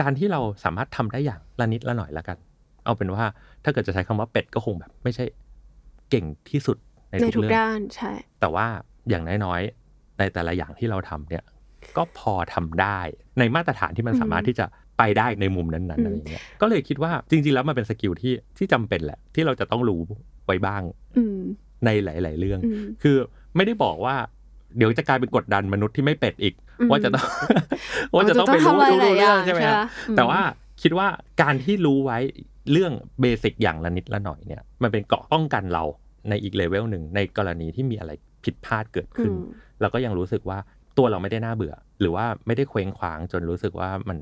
[0.00, 2.36] การที่เราสามารถทำได้อย่างละนิดละหน่อยละกัน
[2.84, 3.24] เอาเป็นว่า
[3.64, 5.24] ถ้าเกิดจะใช้คำว่าเป็ดก็คงแบบ ไม่ใช่
[6.10, 6.76] เก่งที่สุด
[7.10, 8.66] ในในทุกทุกเรื่องด้านใช่ แต่ว่า
[9.08, 9.83] อย่างน้อยๆ
[10.18, 11.44] ในแต่ละอย่างที่เราทำเนี่ย
[11.96, 12.98] ก็พอทำได้
[13.38, 14.66] ในมาตรฐานที่มันอืมสามารถที่จะ
[14.98, 20.00] ไปได้ในมุมนั้นๆอืมอะไรอย่างเงี้ยก็เลยคิดว่าจริง ๆ แล้วมันเป็นสกิลที่ที่จำเป็นแหละ ที่เราจะต้องรู้
[20.46, 20.82] ไว้บ้าง
[21.16, 21.38] อืม
[21.84, 23.16] ในหลาย ๆ เรื่องอืมคือ
[23.56, 24.16] ไม่ได้บอกว่า
[24.76, 27.24] เดี๋ยวจะกลายเป็นกดดันมนุษย์ที่ไม่เป็ดอีกอืมว่าจะต้อง
[28.14, 30.40] ว่าจะต้องไปรู้ทำอะไรรู้หลายเรื่องอย่างใช่ไหมใช่คไหมรับอืมแต่ว่า
[30.82, 31.06] คิดว่า
[31.42, 32.18] การที่รู้ไว้
[32.72, 35.84] เรื่องเบสิกอย่างละนิดละหน่อยเนี่ย มันเป็นเกราะป้องกันเรา
[36.28, 38.12] ในอีกเลเวลหนึ่งในกรณีที่มีอะไร
[38.44, 40.58] ผิดพลาดเกิดขึ้นอืม เราก็ยังรู้สึกว่า
[40.98, 44.18] ตัวเราไม่ได้น่าเบื่อ หรือว่าไม่ได้เคว้งคว้างจนรู้สึกว่ามัน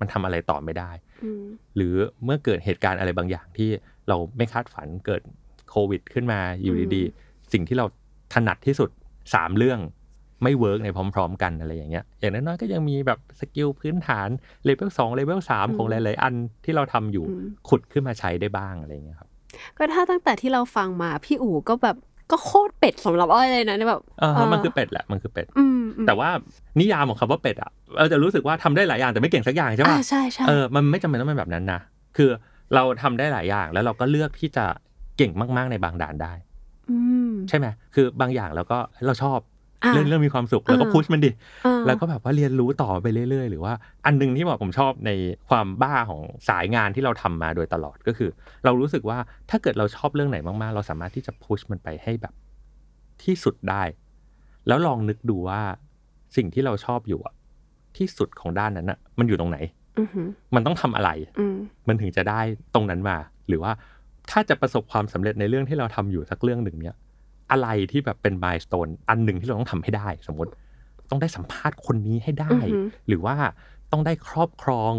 [0.00, 0.90] มันทำอะไรต่อไม่ได้
[1.24, 1.42] อืม
[1.76, 1.94] หรือ
[2.24, 3.70] เมื่อเกิดเหตุการณ์อะไรบางอย่างที่
[4.08, 5.22] เราไม่คาดฝันเกิด
[5.70, 7.86] โควิด ขึ้นมาอยู่ดีๆ สิ่งที่เรา
[8.34, 8.90] ถนัดที่สุด
[9.34, 9.80] สามเรื่อง
[10.42, 14.28] ไม่ work ในพร้อม ๆ กันอะไรอย่างเงี้ย อย่างน้อยๆก็ยังมีแบบ skill พื้นฐาน
[14.64, 19.28] level สอง level สามของหลายๆ อันที่เราทำอยู่อืมขุดขึ้นมาใช้ได้บ้างอะไรอย่างเงี้ยครับ
[19.76, 21.96] ก็ถ้าตั้งแต่ที่เราฟังมาพี่อู๋ก็แบบ
[22.30, 26.28] ก็โคตรเป็ดสำหรับอ้อยเลยนะเนี่ยแบบอ่าเฮะมันคือเป็ดแหละมันคือเป็ดอืมอืมแต่ว่า
[26.80, 31.80] นิยามของคำว่าเป็ดอะเราจะรู้สึกว่าทำได้หลายอย่างแต่ไม่เก่งสักอย่างใช่อ่าปะใช่ใช่เออมันไม่จำเป็นต้องเป็นแบบนั้นนะ
[32.16, 32.30] คือ
[32.74, 34.64] เราทำได้หลายอย่างแล้วเราก็เลือกที่จะ
[35.16, 36.32] เก่งมาก ๆในบางด่านได้
[36.90, 36.98] อื
[37.30, 39.55] มใช่ไหมคือบางอย่างเราก็เราชอบอ่า
[39.92, 41.30] เรื่องเรื่องมีความสุขแล้วก็อ่าพุชมันดิ
[41.66, 43.72] อ่าแล้วก็แบบว่าเรียนรู้ต่อไปเรื่อยๆ หรือว่า
[44.06, 45.10] อันหนึงที่บอกผมชอบใน
[45.48, 48.30] ความบ้าของสายงานที่เราทำมาโดยตลอดก็คือ
[48.64, 49.18] เรารู้สึกว่า
[49.50, 52.34] ถ้าเกิดเราชอบเรื่องไหนมากๆ เราสามารถที่จะพุชมันไปให้แบบ
[53.24, 53.82] ที่สุดได้
[54.66, 55.60] แล้วลองนึกดูว่า
[56.36, 57.34] สิ่งที่เราชอบอยู่อะ
[57.96, 59.58] ที่สุดของด้านนั้นอะมันอยู่ตรงไหน
[59.98, 61.56] อือหือมันต้องทำอะไรอืม
[61.88, 62.40] มันถึงจะได้
[62.74, 63.16] ตรงนั้นมา
[63.48, 63.72] หรือว่า
[64.30, 66.94] ถ้าจะประสบความสำเร็จในเรื่องที่เราทำอยู่สักเรื่องหนึ่งเนี่ย
[67.50, 70.50] อะไรที่แบบเป็นมายสเตนอันหนึ่งที่เราต้องทำให้ได้ สมมติ
[71.10, 73.36] ต้องได้สัมภาษณ์คนนี้ให้ได้อือหือหรือว่า
[73.92, 74.94] ต้องได้ครอบครอง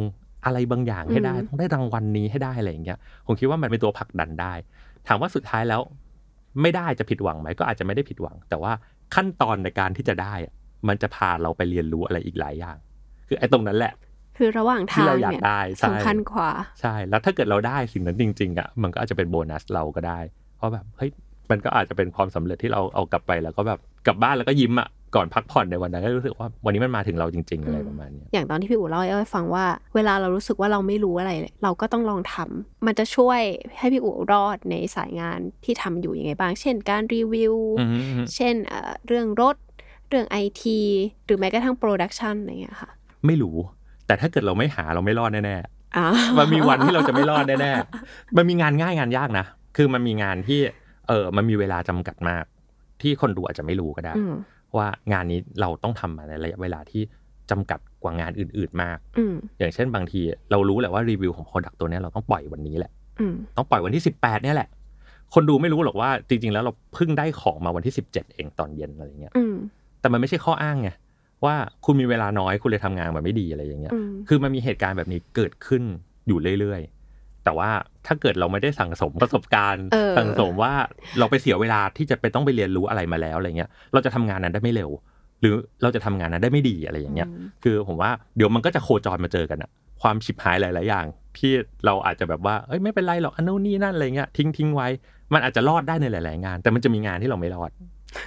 [0.46, 4.54] อะไรบางอย่างให้ได้อืมต้องได้รางวัลนี้ให้ได้อะไรอย่างเงี้ยผมคิดว่ามันเป็นตัวผลักดันได้
[5.08, 5.82] ถามว่าสุดท้ายแล้ว
[6.62, 8.74] ไม่ได้จะผิดหวังไหมก็อาจจะไม่ได้ผิดหวัง แต่ว่า
[9.16, 10.54] ขั้นตอนในการที่จะได้อะ
[10.88, 12.78] มันจะพาเราไปเรียนรู้อะไรอีกหลายอย่าง
[13.28, 13.94] คือไอ้ตรงนั้นแหละ
[14.38, 16.50] คือระหว่างที่ทางเราอยากเนี่ยได้ใช่สำคัญกว่า
[16.82, 20.20] ใช่แล้วถ้าเกิดเราได้สิ่งนั้นจริง ๆอะมันก็อาจจะเป็นโบนัสเราก็ได้
[20.58, 21.12] เพราะแบบเฮ้ย
[21.52, 33.42] มันก็อาจจะเป็นความสำเร็จที่เราเอากลับไปแล้วก็แบบกลับบ้านแล้วก็ยิ้มอะก่อนพักผ่อนในวันนั้นก็รู้สึกว่าวันนี้มันมาถึงเราจริง ๆ อะไรประมาณเนี้ยอย่างตอนที่พี่อู๋เล่าให้อ้อยฟังว่า เวลาเรารู้สึกว่าเราไม่รู้อะไรเลยเราก็ต้องลองทำมันจะช่วย
[33.78, 37.86] ให้พี่อู๋รอดในสายงานที่ทำอยู่ยังไงบ้าง เช่น การรีวิวอื
[38.22, 39.56] มเช่นเอ่อเรื่องรถ
[40.10, 40.80] เรื่องไอที
[41.26, 42.90] หรือแม้กระทั่งโปรดักชันอะไรอย่างเงี้ยค่ะ
[43.28, 43.56] ไม่รู้
[44.08, 45.58] แต่ถ้าเกิดเราไม่หาเราไม่รอดแน่
[45.98, 49.46] อ่าๆมันมีวันที่เราจะไม่รอดแน่ๆมันมีงานง่ายงานยากนะ
[49.78, 50.60] คือมันมีงานที่
[51.08, 52.44] เออมันมีเวลาจำกัดมาก
[53.02, 54.36] ที่คนดูอาจจะไม่รู้ก็ได้อืม
[54.78, 57.04] ว่างานนี้เราต้องทำมาในระยะเวลาที่
[57.52, 64.70] จำกัดกว่างานอื่น ๆ มากอืมอย่างเช่นบางทีเรารู้แหละว่ารีวิวของ Product ตัวเนี้ยเราต้องปล่อยวันนี้แหละอืมต้องปล่อยวันที่18เนี่ยแหละ
[65.34, 69.56] คนดูไม่รู้หรอกว่าจริง ๆ แล้วเราเพิ่งได้ของมาวันที่17เองตอนเย็นอะไรเงี้ยอืม
[70.00, 70.90] แต่มันไม่ใช่ข้ออ้างไง
[71.46, 71.56] ว่า
[71.86, 75.84] คุณมีเวลาน้อยคุณเลยทำงานมาไม่ดีอะไรอย่างเงี้ยอืมคือมันมีเหตุการณ์แบบนี้เกิดขึ้น
[76.28, 77.70] อยู่เรื่อยๆ แต่ว่า
[78.08, 80.74] ถ้าเกิดเราไม่ได้สั่งสมประสบการณ์เออสั่งสมว่า
[81.20, 84.90] เราไปเสียเวลาที่จะไปต้องไปเรียนรู้อะไรมาแล้วอะไรเงี้ย เราจะทำงานนั้นได้ไม่เร็ว
[85.42, 87.28] หรือเราจะทำงานนั้นได้ไม่ดีอะไรอย่างเงี้ย
[87.64, 89.70] คือผมว่าเดี๋ยวมันก็จะโคจรมาเจอกันอะ
[90.02, 91.06] ความฉิบหายหลาย ๆ อย่าง
[91.38, 91.52] ที่
[91.86, 94.88] เราอาจจะแบบว่าเอ้ยไม่เป็นไรหรอกอันนู้นนี่นั่นอะไรเงี้ยทิ้งทิ้งไว้
[95.34, 97.72] มันอาจจะรอดได้ในหลาย ๆ งาน แต่มันจะมีงานที่เราไม่รอด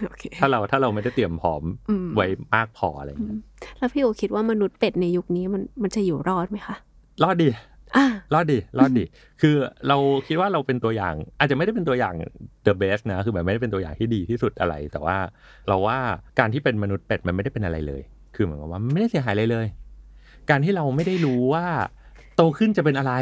[0.08, 3.38] โอเคถ้าเราถ้าเราไม่ได้เตรียมพร้อมอืมไว้มากพออะไรเงี้ย
[3.78, 6.76] แล้วพี่โอคิดว่ามนุษย์เป็ดในยุคนี้มันมันจะอยู่รอดไหมคะ
[7.22, 7.62] รอดดีอะ
[8.34, 9.04] รอดดีรอดดี
[9.40, 9.54] คือ
[9.88, 12.14] เราคิดว่าเราเป็นตัวอย่าง อาจจะไม่ได้เป็นตัวอย่าง
[12.66, 15.16] the best นะคือแบบไม่ได้เป็นตัวอย่างที่ดีที่สุดอะไร แต่ว่า
[15.68, 15.98] เราว่า
[16.38, 18.02] การที่เป็นมนุษย์เป็ดมันไม่ได้เป็นอะไรเลย
[18.34, 19.66] คือเหมือนกับว่าไม่ได้เสียหายอะไรเลย
[20.50, 21.66] การที่เราไม่ได้รู้ว่า
[22.36, 23.12] โตขึ้นจะเป็นอะไร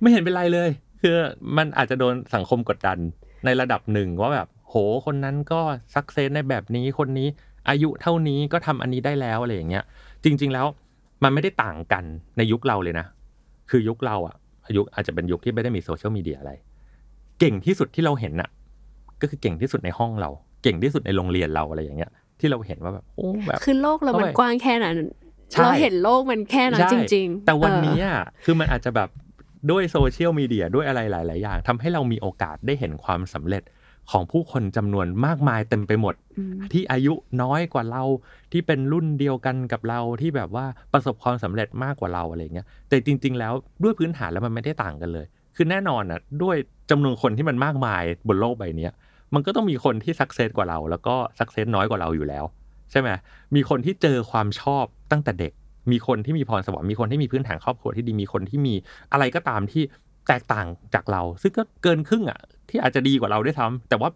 [0.00, 0.70] ไม่เห็นเป็นไรเลย
[1.02, 1.16] คือ
[1.56, 2.98] มันอาจจะโดนสังคมกดดัน
[3.44, 4.74] ในระดับหนึ่งว่าแบบ โห
[5.06, 5.60] คนนั้นก็
[5.94, 7.28] สักเซสในแบบนี้คนนี้
[7.68, 9.84] อายุเท่านี้ก็ทำอันนี้ได้แล้วอะไรอย่างเงี้ย
[10.24, 10.66] จริง ๆแล้ว
[11.22, 12.04] มันไม่ได้ต่างกัน
[12.36, 13.06] ในยุคเราเลยนะ
[13.70, 14.36] คือยุคเราอะ
[14.76, 16.52] ยุคอาจจะเป็นยุคที่ไม่ได้มีโซเชียลมีเดียอะไร
[17.40, 18.50] เก่งที่สุดที่เราเห็นอะ
[19.20, 20.30] ก็คือเก่งที่สุดในห้องเรา
[20.62, 24.96] เก่งที่สุดในโรงเรียนเราอะไรอย่างเงี้ย ที่เราเห็นว่าแบบโอ้แบบคือโลกเรามันโอ้ยกว้างแค่นั้น
[25.52, 29.08] ใช่เราเห็นโลกมันแค่นั้นใช่จริง ๆ แต่วันเออนี้อะคือมันอาจจะแบบ
[29.70, 33.62] ด้วยโซเชียลมีเดียด้วยอะไรหลาย ๆ อย่างทำให้เรามีโอกาสได้เห็นความสำเร็จ
[34.10, 38.04] ของผู้คนจำนวนมากมายเต็มไปหมดอืมที่อายุน้อยกว่าเรา
[38.52, 43.52] ที่เป็นรุ่นเดียวกันกับเราที่แบบว่าประสบความสำเร็จมากกว่าเราอะไรเงี้ยแต่จริง ๆ แล้ว
[43.82, 46.56] ด้วยพื้นฐานแล้วมันไม่ได้ต่างกันเลย คือแน่นอนอะด้วย
[46.90, 48.92] จำนวนคนที่มันมากมายบนโลกใบเนี้ย
[49.34, 52.44] มันก็ต้องมีคนที่สักเซสกว่าเรา แล้วก็สักเซสน้อยกว่าเราอยู่แล้ว
[52.90, 53.08] ใช่ไหม
[53.54, 55.52] มีคนที่เจอความชอบตั้งแต่เด็ก
[55.92, 58.74] มีคนที่มีพรสวรรค์มีคนที่มีพื้นฐานครอบครัวที่ดีมีคนที่มี
[59.12, 59.82] อะไรก็ตามที่
[60.28, 64.10] แตกต่างจากเรา ซึ่งก็เกินครึ่งอะ ที่อาจจะดีกว่าเราด้วยซ้ำแต่ว่า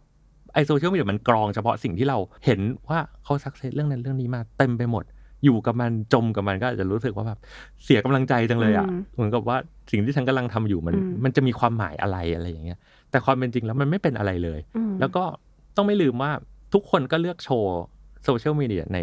[0.54, 5.04] ไอโซเชียลมีเดียมันกรองเฉพาะสิ่งที่เราเห็นว่าเขาสักเซสเรื่องนั้นเรื่องนี้มาเต็มไปหมด
[5.44, 7.38] อยู่กับมันจมกับมันก็อาจจะรู้สึกว่าแบบ
[7.84, 9.56] เสียกำลังใจจังเลยอะอืมเหมือนกับว่า
[9.90, 12.78] สิ่งที่ฉันกำลังทำอยู่มันอืมมันจะมีความหมายอะไรอะไรอย่างเงี้ย
[13.10, 15.24] แต่ความเป็นจริงแล้วมันไม่เป็นอะไรเลยอืมแล้วก็
[15.76, 16.32] ต้องไม่ลืมว่า
[16.74, 17.80] ทุกคนก็เลือกโชว์
[18.24, 18.98] โซเชียลมีเดียใน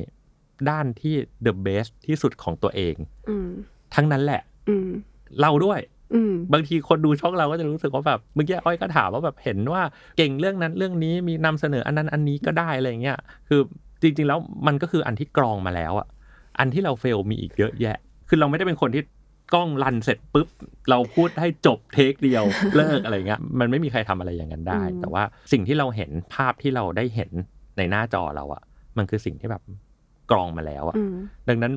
[0.70, 2.96] ด้านที่ the best ที่สุดของตัวเอง
[3.30, 3.50] อืม
[3.96, 4.90] ทั้งนั้นแหละอืม
[5.42, 5.99] เราด้วยอืม
[6.54, 9.82] บางทีคนดูช่องเราก็จะรู้สึกว่าแบบเมื่อกี้อ้อยก็ถามว่าแบบเห็นว่า
[10.18, 13.60] เก่งเรื่องนั้นเรื่องนี้มีนำเสนออันนั้นอันนี้ก็ได้อะไรเงี้ยคือ
[14.02, 16.08] จริง ๆ แล้วมันก็คืออันที่กรองมาแล้วอะ
[16.60, 17.98] อันที่เราเฟลมีอีกเยอะแยะ
[18.30, 19.04] คือเราไม่ได้เป็นคนที่
[19.54, 20.48] กล้องรันเสร็จปุ๊บ
[20.90, 22.44] เราพูดให้จบเทคเดียว
[22.76, 27.32] เลิกอะไรเงี้ยมันไม่มีใครทำอะไรอย่างนั้นได้อืมแต่ว่าสิ่งที่เราเห็นภาพที่เราได้เห็น
[27.78, 28.64] ในหน้าจอเราอะ
[28.98, 29.62] มันคือสิ่งที่แบบ
[30.32, 31.14] กรองมาแล้วอะอืม
[31.50, 31.74] ดังนั้น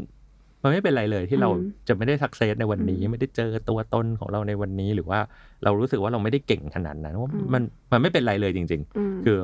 [0.63, 5.21] มันไม่เป็นไรเลยที่เราอืมจะไม่ได้สักเซสในวันนี้อืมไม่ได้เจอตัวตนของเราในวันนี้ หรือว่า
[5.65, 9.39] เรารู้สึกว่าเราไม่ได้เก่งขนาดนั้นว่าอืมมันมันไม่เป็นไรเลยจริงอืมๆคือ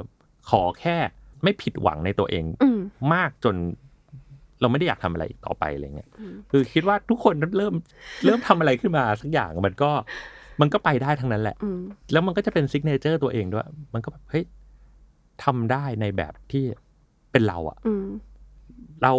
[0.51, 0.97] ขอแค่
[1.43, 2.79] ไม่ผิดหวังในตัวเองอืม
[3.15, 3.57] มากจน
[4.61, 7.75] เราไม่ได้อยากทำอะไรอีกต่อไปอะไรเงี้ยอืมคือคิดว่าทุกคนเริ่ม
[8.25, 9.91] เริ่มทำอะไรขึ้นมาสักอย่างมันก็
[10.61, 11.81] มันก็ไปได้ทั้งนั้นแหละอืม
[12.13, 14.45] แล้วมันก็จะเป็นซิกเนเจอร์ตัวเองด้วย มันก็แบบเฮ้ย
[15.45, 16.65] ทำได้ในแบบที่
[17.33, 18.07] เป็นเราอะอืม
[19.03, 19.13] เรา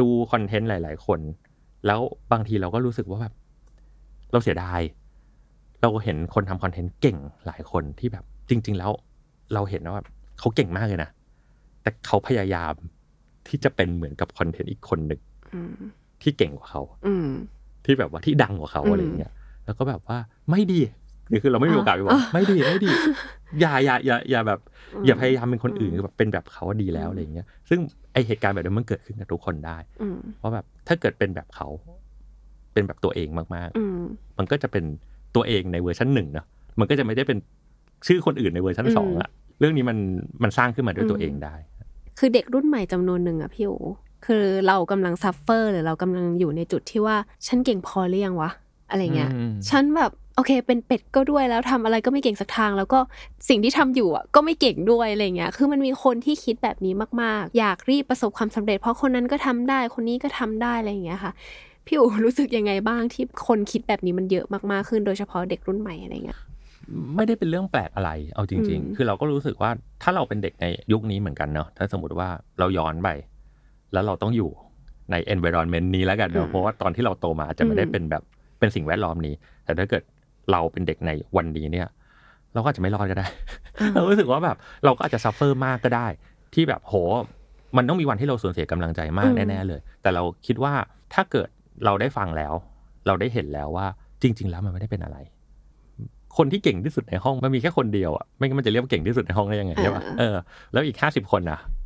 [0.00, 1.20] ดูคอนเทนต์หลาย ๆ คน
[1.86, 2.00] แล้ว
[2.32, 3.34] บางทีเราก็รู้สึกว่าแบบ
[4.32, 4.80] เราเสียดาย
[5.82, 7.16] เราเห็นคนทำคอนเทนต์เก่ง
[7.46, 8.90] หลายคนที่แบบ จริง ๆ แล้ว
[9.54, 10.08] เราเห็นว่าแบบ
[10.38, 11.10] เขาเก่งมากเลยนะ
[11.82, 12.72] แต่เขาพยายาม
[13.48, 15.20] ที่จะเป็นเหมือนกับคอนเทนต์อีกคนหนึ่ง
[15.54, 15.72] อืม
[16.22, 17.28] ที่เก่งกว่าเขาอืม
[17.84, 19.32] ที่แบบว่าที่ดังกว่าเขาอืมอะไรอย่างเงี้ย
[19.64, 20.18] แล้วก็แบบว่า
[20.50, 20.80] ไม่ดี
[21.30, 22.90] นี่คือเราไม่มีโอกาสไปบอกอะไม่ดีไม่ดี
[23.60, 24.60] อย่าอย่าอย่าอย่าแบบ
[25.06, 27.80] อย่าพยายามเป็นคนอื่นอืมคือแบบเป็นแบบเขาดีแล้วอะไรอย่างเงี้ย ซึ่ง
[28.12, 31.68] ไอเหตุการณ์แบบนี้มันเกิดขึ้นกับทุกคนได้อืมเพราะแบบถ้าเกิดเป็นแบบเขา
[32.72, 34.84] เป็นแบบตัวเองมากอืมๆมันก็จะเป็น
[35.36, 36.46] ตัวเองในเวอร์ชันหนึ่งเนาะ
[36.80, 37.38] มันก็จะไม่ได้เป็น
[38.06, 39.98] ชื่อคนอื่นในเวอร์ชันอืมสองอะเรื่องนี้มัน
[40.42, 41.54] มันสร้างขึ้นมาด้วยตัวอืมเองได้
[42.18, 43.72] คือเด็กรุ่นใหม่จำนวนหนึ่งอะพี่อู๋
[44.26, 47.16] คือเรากำลัง suffer หรือเรากำลังอยู่ในจุดที่ว่า
[47.46, 48.50] ฉันเก่งพอหรือยังวะ
[48.90, 52.98] อะไรเงี้ยอืมฉันแบบ โอเค เป็นเป็ดก็ด้วยแล้วทำอะไรก็ไม่เก่งสักทาง แล้วก็
[53.48, 61.32] สิ่งที่ทำอยู่อะก็ไม่เก่งด้วยอะไรเงี้ยคือมันมีคนที่คิดแบบนี้มากๆ อยากรีบประสบความสำเร็จ เพราะคนนั้นก็ทำได้คนนี้ก็ทำได้อะไรอย่างเงี้ยค่ะ
[61.86, 66.40] พี่อูรู้สึกยังไงบ้างที่คนคิดแบบนี้มันเยอะมากๆขึ้นโดยเฉพาะเด็กรุ่นใหม่อะไรเงี้ย
[67.16, 69.70] ไม่ได้เป็นเรื่องแปลกอะไร เอาจริงอืมๆคือเราก็รู้สึกว่า
[70.02, 72.28] ถ้าเราเป็นเด็กในยุคนี้เหมือนกันเนาะถ้าสมมติว่า
[72.58, 73.08] เราย้อนไป
[73.92, 74.50] แล้วเราต้องอยู่
[75.10, 78.22] ใน environment นี้แล้วกันเนาะเพราะว่าตอนที่เราโตมาอาจจะไม่ได้เป็นแบบ
[78.58, 79.34] เป็นสิ่งแวดล้อมนี้
[79.64, 80.02] แต่ถ้าเกิด
[80.50, 81.88] เราเป็นเด็กในวันนี้เนี่ย
[82.54, 83.26] เราก็อาจจะไม่รอดก็ได้
[83.94, 86.06] เรารู้สึกว่าแบบเราก็อาจจะ suffer มากก็ได้
[86.54, 86.94] ที่แบบโห
[87.76, 90.72] มันต้องมีวันที่เราสูญเสียกำลังใจมากอืมแน่ๆเลย แต่เราคิดว่า
[91.14, 91.48] ถ้าเกิด
[91.84, 92.54] เราได้ฟังแล้ว
[93.06, 93.86] เราได้เห็นแล้วว่า
[94.22, 95.18] จริง ๆ แล้วมันไม่ได้เป็นอะไร
[96.36, 100.36] คนที่เก่งที่สุดในห้องมันมีแค่คนเดียวอะไม่งั้นมันจะเรียกว่าเก่งที่สุดในห้องได้ยังไงใช่ปะเออ
[100.72, 101.84] แล้วอีกห้าสิบคนนะเออ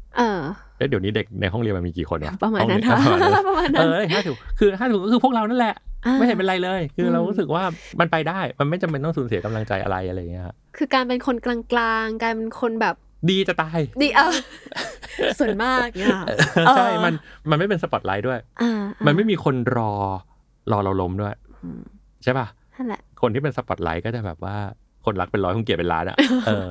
[0.79, 5.75] แล้วเดี๋ยวนี้เด็กในห้องเรียนมันมีกี่คนวะประมาณนั้นห้องเรียนประมาณนั้นประมาณเอนั้นอห้าสิบคือห้าสิบก็คือพวกเรานั่นแหละ
[6.07, 7.63] อ่าไม่เห็นเป็นไรเลย คืออมเรารู้สึกว่า
[8.01, 11.57] มันไปได้ มันไม่จำเป็นต้องสูญเสียกำลังใจอะไรอะไรอย่างเงี้ยฮะคือการเป็นคนกลา
[12.05, 12.95] งๆ การเป็นคนแบบ
[13.31, 14.35] ดีจะตาย ดีเออ
[15.39, 16.21] ส่วนมากเนี่ย
[16.77, 17.15] ใช่ มัน
[17.51, 19.93] มันไม่เป็นสปอตไลท์ด้วยอ่ามันไม่มีคนรอ
[20.73, 21.35] รอเราล้มด้วย
[21.65, 21.81] อืม
[22.23, 22.47] ใช่ป่ะ
[22.77, 24.57] นั่นแหละคนที่เป็นสปอตไลท์ก็จะแบบว่า
[25.05, 26.71] คนรักเป็นร้อยคนเกลียดเป็นล้านอะเออ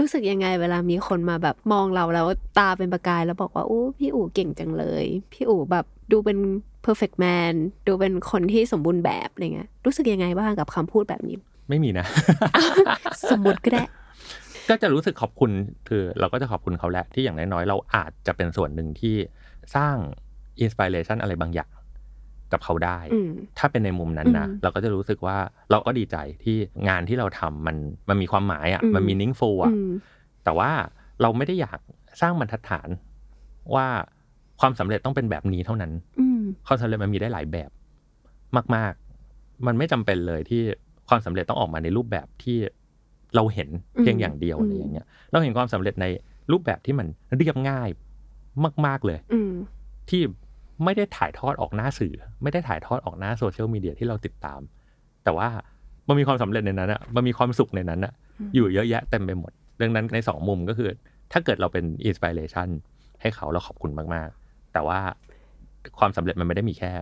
[0.00, 2.26] รู้สึกยังไงเวลามีคนมาแบบมองเราแล้ว
[2.58, 6.38] ตาเป็นประกายแล้วบอกว่าอู้พี่อู๋เก่งจังเลย พี่อู๋แบบดูเป็น
[6.86, 7.54] perfect man
[7.86, 11.36] ดูเป็นคนที่สมบูรณ์แบบอะไรเงี้ยรู้สึกยังไงบ้างกับคำพูดแบบนี้
[11.68, 12.06] ไม่มีนะ
[13.30, 13.82] สมมติก็ได้
[14.68, 15.50] ก็จะรู้สึกขอบคุณ
[15.88, 19.14] คือเราก็จะขอบคุณเขาแหละที่อย่างน้อยๆ เราอาจจะเป็นส่วนหนึ่งที่
[19.76, 19.96] สร้าง
[20.60, 21.70] อินสปิเรชันอะไรบางอย่าง
[22.52, 25.36] กับเขาได้อืมถ้าเป็นในมุมนั้นนะอืมเราก็จะรู้สึกว่า
[25.70, 26.56] เราก็ดีใจที่
[26.88, 27.76] งานที่เราทำมัน
[28.08, 29.90] มันมีความหมายอะอืมมันมีนิ่งฟูอะอืม
[30.44, 30.70] แต่ว่า
[31.22, 31.78] เราไม่ได้อยาก
[32.20, 32.88] สร้างบรรทัดฐาน
[33.74, 33.86] ว่า
[34.60, 37.70] ความสำเร็จต้องเป็นแบบนี้เท่านั้นอืมความสำเร็จมันมีได้หลายแบบ
[38.76, 38.92] มาก
[39.28, 40.62] ๆ มันไม่จำเป็นเลยที่
[41.08, 42.58] ความสำเร็จต้องออกมาในรูปแบบที่
[43.34, 43.68] เราเห็น
[44.00, 46.06] เพียงอย่างเดียวอืมอะไรอย่างเงี้ย เราเห็นความสำเร็จใน
[46.52, 47.88] รูปแบบที่มันเรียบง่าย
[48.86, 49.52] มาก ๆเลยอืม
[50.10, 50.22] ที่
[50.84, 54.60] ไม่ได้ถ่ายทอดออกหน้าสื่อ ไม่ได้ถ่ายทอดออกหน้าโซเชียลมีเดียที่เราติดตาม
[55.24, 55.48] แต่ว่า
[56.08, 60.88] มันมีความสำเร็จในนั้นอะมันมีความสุขในนั้นอะอืมอยู่เยอะแยะเต็มไปหมด ดังนั้นในสองมุมก็คือ
[61.32, 62.68] ถ้าเกิดเราเป็นอินสปิเรชัน
[63.20, 64.98] ให้เขาเราขอบคุณมากๆ แต่ว่า
[65.98, 66.92] ความสำเร็จมันไม่ได้มีแค่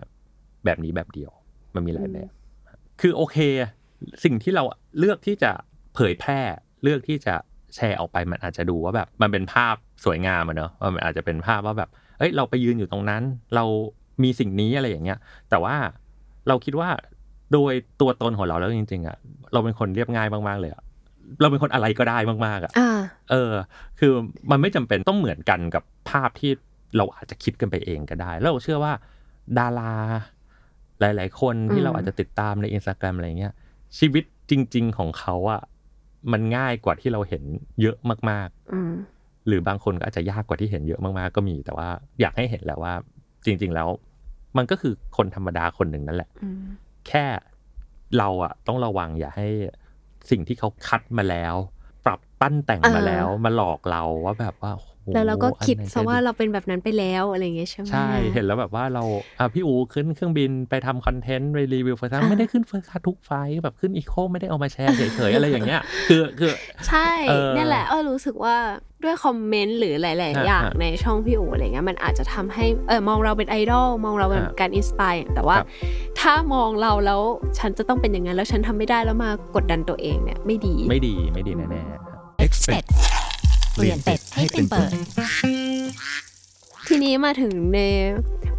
[0.65, 1.31] แบบนี้แบบเดียว
[1.75, 2.29] มันมีหลายแบบ
[3.01, 3.37] คือโอเค
[4.23, 4.63] สิ่งที่เรา
[4.99, 5.51] เลือกที่จะ
[5.95, 6.39] เผยแพร่
[6.83, 7.35] เลือกที่จะ
[7.75, 9.75] แชร์ออกไปมันอาจจะดูว่าแบบ มันเป็นภาพ
[10.05, 11.89] สวยงามอะเนอะว่ามันอาจจะเป็นภาพว่าแบบ
[12.19, 13.23] เอ้ยเราไปยืนอยู่ตรงนั้น
[13.55, 13.65] เรา
[14.23, 15.75] มีสิ่งนี้อะไรอย่างเงี้ย แต่ว่า
[16.47, 16.89] เราคิดว่า
[17.53, 19.17] โดยตัวตนของเราแล้วจริงๆอะ
[19.53, 20.83] เราเป็นคนเรียบง่ายมากๆเลยอะ
[21.41, 22.99] เราเป็นคนอะไรก็ได้มากๆอะอ่า
[23.31, 23.53] เออ
[23.99, 24.13] คือ
[24.51, 26.51] มันไม่จำเป็นต้องเหมือนกันกับภาพที่
[26.97, 28.93] เราอาจจะคิดกันไปเองก็ได้ แล้วเราเชื่อว่า
[29.57, 29.93] ดารา
[30.99, 33.53] หลาย ๆ คนที่อืมเราอาจจะติดตามในอินสตาแกรมอะไรเงี้ย
[33.97, 35.61] ชีวิตจริง ๆ ของเขาอะ
[36.31, 37.43] มันง่ายกว่าที่เราเห็น
[37.81, 37.97] เยอะ
[38.29, 39.18] มากอืมๆ
[39.49, 41.89] หรือบางคนก็อาจจะยากกว่าที่เห็นเยอะมากๆก็มี แต่ว่า
[42.21, 42.93] อยากให้เห็นแหละว่า
[43.45, 43.89] จริง ๆ แล้ว
[44.57, 46.61] มันก็คือคนธรรมดาคนหนึ่งนั่นแหละอืม
[47.07, 47.25] แค่
[48.17, 49.47] เราอะต้องระวังอย่าให้
[50.29, 51.55] สิ่งที่เขาคัดมาแล้ว
[52.05, 59.03] ปรับปั้นแต่งมาแล้ว มาหลอกเราว่าแบบว่าโอ้โห แล้วเราก็คิดอันไหนซะจะว่าเราเป็นแบบนั้นไปแล้วอะไรอย่างเงี้ยใช่ไหมใช่ เห็นแล้วแบบว่าเรา
[59.39, 66.51] อะพี่อู๋ขึ้นเครื่องบินไปทำ content ไปรีวิว first อ่าไม่ได้ขึ้น first class ทุก flight แบบขึ้น eco ไม่ได้เอามาแชร์เฉยๆอะไรอย่างเงี้ย คือคือ
[66.87, 68.55] ใช่เออเนี่ยแหละเออรู้สึกว่า
[69.03, 75.67] ด้วย comment หรือหลาย ๆอ่าอย่างอ่าในช่องพี่อู๋อะไรเงี้ยมันอาจจะทำให้เออมองเราเป็นไอดอลมองเราเป็นอ่าการ inspire แต่ว่าครับ
[76.19, 77.21] ถ้ามองเราแล้ว
[77.59, 82.01] ฉันจะต้องเป็นอย่างนั้นแล้วฉันทำไม่ได้แล้วมากดดันตัวเองเนี่ยไม่ดีไม่ดีไม่ดีแน่ๆครับ
[82.45, 82.87] Expect
[83.73, 84.91] เปลี่ยนเป็ดให้เป็นเปิด
[86.87, 87.79] ทีนี้มาถึงใน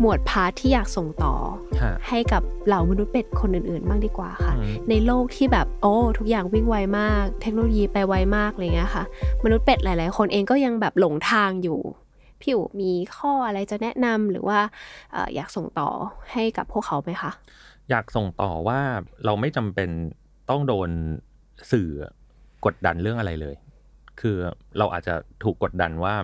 [0.00, 1.34] หมวด part ที่อยากส่งต่อ
[1.82, 9.04] ฮะ ให้กับเหล่ามนุษย์เป็ดคนอื่นๆ บ้างดีกว่าค่ะ อืม ในโลกที่แบบโอ้ทุกอย่างวิ่งไวมาก เทคโนโลยีไปไวมากอะไรเงี้ยค่ะ
[9.44, 11.80] มนุษย์เป็ดหลาย ๆ คนเองก็ยังแบบหลงทางอยู่
[12.40, 14.58] พี่อู๋มีข้ออะไรจะแนะนำหรือว่า
[15.12, 15.88] เอ่ออยากส่งต่อ
[16.32, 17.30] ให้กับพวกเขาไหมคะ
[17.90, 18.80] อยากส่งต่อว่า
[19.24, 19.88] เราไม่จำเป็น
[20.50, 20.90] ต้องโดน
[21.72, 21.88] สื่อ
[22.64, 23.56] กดดันเรื่องอะไรเลย
[24.20, 24.36] คือ
[24.78, 25.14] เราอาจจะ
[25.44, 26.14] ถูกกดดันว่า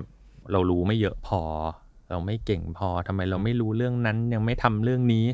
[0.52, 1.40] เรารู้ไม่เยอะพอ
[2.10, 5.26] เราไม่เก่งพอทำไมเราไม่รู้เรื่องนั้นยังไม่ทำเรื่องนี้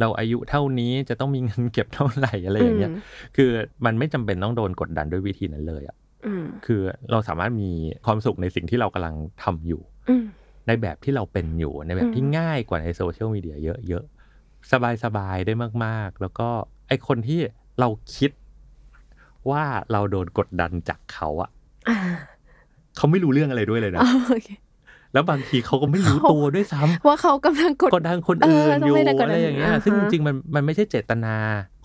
[0.00, 3.02] เราอายุเท่านี้จะต้องมีเงินเก็บเท่าไหร่อะไรอย่างเงี้ยอืม
[3.36, 3.50] คือ
[3.84, 5.96] มันไม่จำเป็นต้องโดนกดดันด้วยวิธีนั้นเลยอะ
[6.26, 7.70] อืมคือเราสามารถมี
[8.06, 10.24] ความสุขในสิ่งที่เรากำลังทำอยู่อืม
[10.66, 13.56] ในแบบที่เราเป็นอยู่ในแบบที่อืมง่ายกว่าในโซเชียลมีเดีย
[13.88, 14.70] เยอะๆ
[15.04, 15.52] สบายๆ ได้
[15.84, 16.48] มากๆ แล้วก็
[16.88, 17.40] ไอคนที่
[17.80, 18.30] เราคิด
[19.50, 21.61] ว่าเราโดนกดดันจากเขาอะอ่า
[22.96, 24.48] เขาไม่รู้เรื่องอะไรด้วยเลยนะอ๋อโอเค
[25.12, 31.34] แล้วบางทีเขาก็ไม่รู้เขาตัวด้วยซ้ำว่าเขากำลังกดกดดันคนอื่นเออต้อองยู่ไม่ได้กดดันอะไรอย่างเงี้ยอ่าฮะซึ่งจริงๆมันมันไม่ใช่เจตนา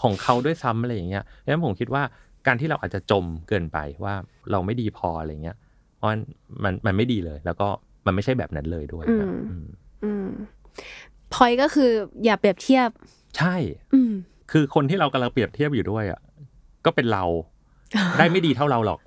[0.01, 2.03] ของเขาด้วยซ้ำอะไรอย่างเงี้ยดังนั้นผมคิดว่า
[2.47, 4.13] การที่เราอาจจะจมเกินไปว่า
[4.51, 5.57] เราไม่ดีพออะไรเงี้ย
[5.95, 6.19] เพราะมัน
[6.63, 7.67] มันมันไม่ดีเลย แล้วก็
[8.05, 9.67] มันไม่ใช่แบบนั้นเลยด้วยครับอืม
[10.03, 10.27] อืม
[11.33, 11.91] พอยก็คือ
[12.25, 12.89] อย่าเปรียบเทียบ
[13.37, 13.55] ใช่
[13.93, 14.11] อืม
[14.51, 16.19] คือคนที่เรากำลังเปรียบเทียบอยู่ด้วยอะ
[16.85, 17.23] ก็เป็นเรา
[18.17, 19.06] ได้ไม่ดีเท่าเราหรอกอ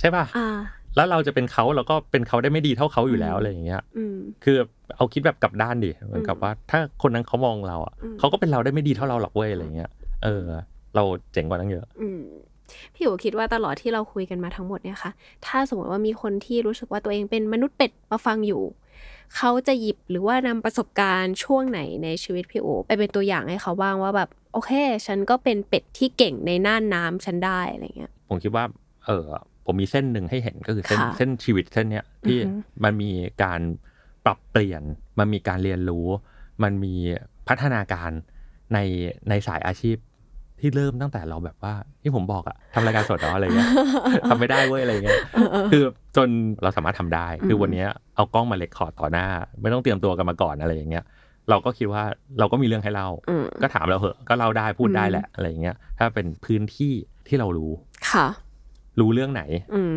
[0.00, 0.48] ใช่ป่ะอ่า
[0.96, 4.56] แล้วเราจะเป็นเขาเราก็เป็นเขาได้ไม่ดีเท่าเขาอยู่แล้วอะไรอย่างเงี้ยอืมคือ
[4.96, 9.90] เอาคิดแบบกลับด้านดิเหมือนกับว่า ถ้าคนนั้นเขามองเราอะอืมเขาก็เป็นเราได้ไม่ดีเท่าเราหรอกเว้ยอะไรเงี้ย
[10.24, 10.44] เออ
[10.94, 12.22] เราเจ๋งกว่านั้นเยอะอืม
[12.94, 15.10] พี่อู๋คิดว่าตลอดที่เราคุยกันมาทั้งหมดเนี่ยค่ะ
[15.46, 18.62] ถ้าสมมติว่ามีคนที่รู้สึกว่าตัวเองเป็นมนุษย์เป็ดมาฟังอยู่
[19.36, 24.72] เขาจะหยิบหรือว่านำประสบการณ์ช่วงไหนในชีวิตพี่อู๋ไปเป็นตัวอย่างให้เขาบ้างว่าแบบ โอเค
[25.06, 28.64] ฉันก็เป็นเป็ดที่เก่งในน่านน้ำฉันได้อะไรเงี้ย ผมคิดว่า
[29.06, 29.24] เออ
[29.66, 33.10] ผมมีเส้นหนึ่งให้เห็นก็คือเส้นค่ะเส้นชีวิตเส้นเนี้ยที่อือฮึมันมี
[33.42, 33.60] การ
[34.24, 34.82] ปรับเปลี่ยน
[35.18, 36.06] มันมีการเรียนรู้
[36.62, 36.94] มันมี
[37.48, 38.10] พัฒนาการ
[38.72, 38.78] ใน
[39.28, 39.96] ในสายอาชีพ
[40.60, 43.68] ที่เริ่มตั้งแต่เราแบบว่าที่ผมบอกอะทำรายการสดเนาะอะไรเงี้ย
[44.28, 45.18] ทำไม่ได้เว้ยอะไรเงี้ย
[45.70, 45.82] คือ
[46.16, 46.28] จน
[46.62, 49.26] เราสามารถทำได้ คือวันเนี้ยเอากล้องมาเลคคอร์ดต่อหน้า
[49.60, 51.04] ไม่ต้องเตรียมตัวกันมาก่อนอะไรอย่างเงี้ย
[51.50, 52.02] เราก็คิดว่า
[52.38, 56.92] เราก็มีเรื่องให้เล่าอืมก็ถามเราเหอะก็เล่าได้พูดได้อืมแหละอะไรอย่างเงี้ยถ้าเป็นพื้นที่
[57.28, 57.72] ที่เรารู้
[58.10, 58.26] ค่ะ
[59.00, 59.42] รู้เรื่องไหน
[59.74, 59.94] อืม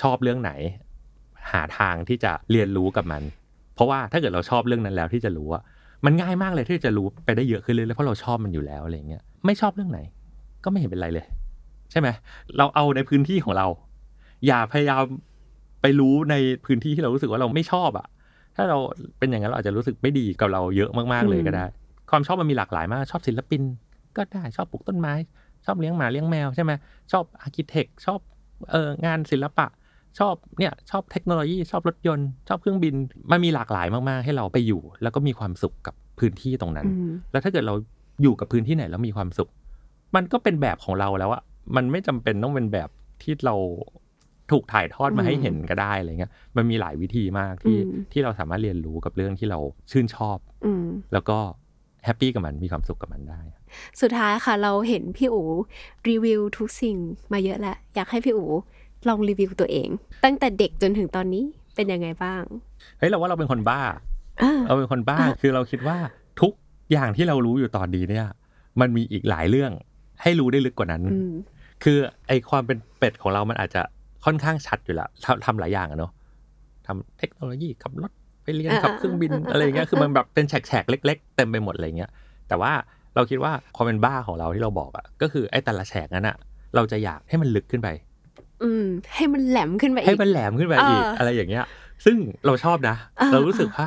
[0.00, 0.52] ชอบเรื่องไหน
[1.52, 3.22] หาทางที่จะเรียนรู้กับมัน
[3.74, 5.62] เพราะว่าถ้าเกิดเราชอบเรื่องนั้นแล้วที่จะรู้อะ
[6.04, 10.00] มันง่ายมากเลยที่จะรู้ไปได้เยอะขึ้นเรื่อยๆเพราะเราชอบมันอยู่แล้วอะไรอย่างเงี้ยไม่ชอบเรื่องไหน
[10.64, 11.26] ก็ไม่เห็นเป็นไรเลย
[11.90, 12.08] ใช่ไหม
[12.58, 13.66] เราเอาในพื้นที่ของเรา
[14.46, 15.02] อย่าพยายาม
[15.82, 16.34] ไปรู้ใน
[16.66, 18.06] พื้นที่ที่เรารู้สึกว่าเราไม่ชอบอะ
[18.56, 18.78] ถ้าเรา
[19.18, 21.64] เป็นอย่างนั้นเราอาจจะรู้สึกไม่ดีกับเราเยอะมากๆเลยก็ได้
[22.10, 23.62] ความชอบมันมีหลากหลายมากชอบศิลปิน
[24.16, 25.14] ก็ได้ชอบปลูกต้นไม้
[25.66, 26.72] ชอบเลี้ยงหมาเลี้ยงแมวใช่ไหม
[27.12, 28.20] ชอบ architect ชอบ
[28.70, 29.66] เอองานศิลปะ
[30.18, 32.94] ชอบเนี่ยชอบเทคโนโลยีชอบรถยนต์ ชอบเครื่องบิน
[33.30, 37.74] มันมีหลากหลายมาก ๆ ให้เราไปอยู่ แล้วก็มีความสุขกับพื้นที่ตรงนั้นอืมแล้วถ้าเกิดเรา
[38.22, 39.50] อยู่กับพื้นที่ไหนแล้วมีความสุข
[40.16, 41.42] มันก็เป็นแบบของเราแล้วอะ
[41.76, 42.88] มันไม่จำเป็นต้องเป็นแบบ
[43.22, 43.54] ที่เรา
[44.50, 49.58] ถูกถ่ายทอดมาให้เห็นก็ได้อะไรเงี้ย มันมีหลายวิธีมากที่อืมที่เราสามารถเรียนรู้กับเรื่องที่เรา
[49.90, 51.38] ชื่นชอบอืมแล้วก็
[52.04, 53.40] แฮปปี้กับมันมีความสุขกับมันได้
[54.00, 55.42] สุดท้ายค่ะ เราเห็นพี่อู
[56.08, 56.96] รีวิวทุกสิ่ง
[57.32, 58.44] มาเยอะแล้ว อยากให้พี่อู
[59.08, 59.88] ลองรีวิวตัวเอง
[60.24, 61.44] ตั้งแต่เด็กจนถึงตอนนี้
[61.74, 62.42] เป็นยังไงบ้าง
[62.98, 63.80] เฮ้ยเราว่าเราเป็นคนบ้า
[64.42, 65.96] อ่าเราเป็นคนบ้าคือเราคิดว่า
[66.40, 66.52] ทุก
[66.92, 68.26] อย่างที่เรารู้อยู่ตอนนี้เนี่ย
[68.80, 69.72] มันมีอีกหลายเรื่อง
[70.22, 71.32] ให้รู้ได้ลึกกว่านั้นอืม
[71.84, 71.98] คือ
[72.28, 73.82] ไอความเป็นเป็ดของเรามันอาจจะ
[74.24, 76.12] ค่อนข้างชัดอยู่แล้วทำทำหลายอย่างอะเนาะ
[76.86, 78.12] ทำเทคโนโลยีขับรถ
[78.44, 82.10] ไปเรียนอ่าขับเครื่องบินอะไรอย่างเงี้ยคือมันแบบเป็นแฉกๆเล็ก ๆ เต็มไปหมดอะไรเงี้ย
[82.48, 82.72] แต่ว่า
[83.16, 86.36] เราคิดว่าความเป็นบ้าของเราที่เราบอกอะก็คือไอ้แต่ละแฉกนั้นอะ
[86.74, 87.88] เราจะอยากให้มันลึกขึ้นไป
[88.62, 91.64] อืม ให้มันแหลมขึ้นไปอีให้กมันแหลมขึ้นไปอีกเออออะไรอย่างเงี้ย
[92.04, 93.86] ซึ่งเราชอบนะเออเรารู้สึกว่า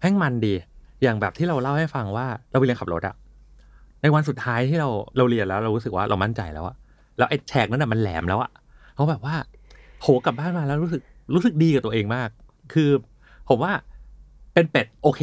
[0.00, 0.54] แม่งมันดี
[1.02, 3.14] อย่างแบบที่เราเล่าให้ฟังว่าเราไปเรียนขับรถอะ
[4.02, 6.76] ในวันสุดท้ายที่เราเราเรียนแล้ว เรารู้สึกว่าเรามั่นใจแล้วอะ
[7.18, 8.50] แล้วไอ้แฉกนั้นอะมันแหลมแล้วอะ
[8.94, 9.34] เขาแบบว่า
[10.02, 11.02] โหกลับบ้านมาแล้วรู้สึก
[11.34, 12.28] รู้สึกดีกับตัวเองมาก
[12.72, 12.90] คือ
[13.48, 13.72] ผมว่า
[14.54, 15.22] เป็นเป็ดโอเค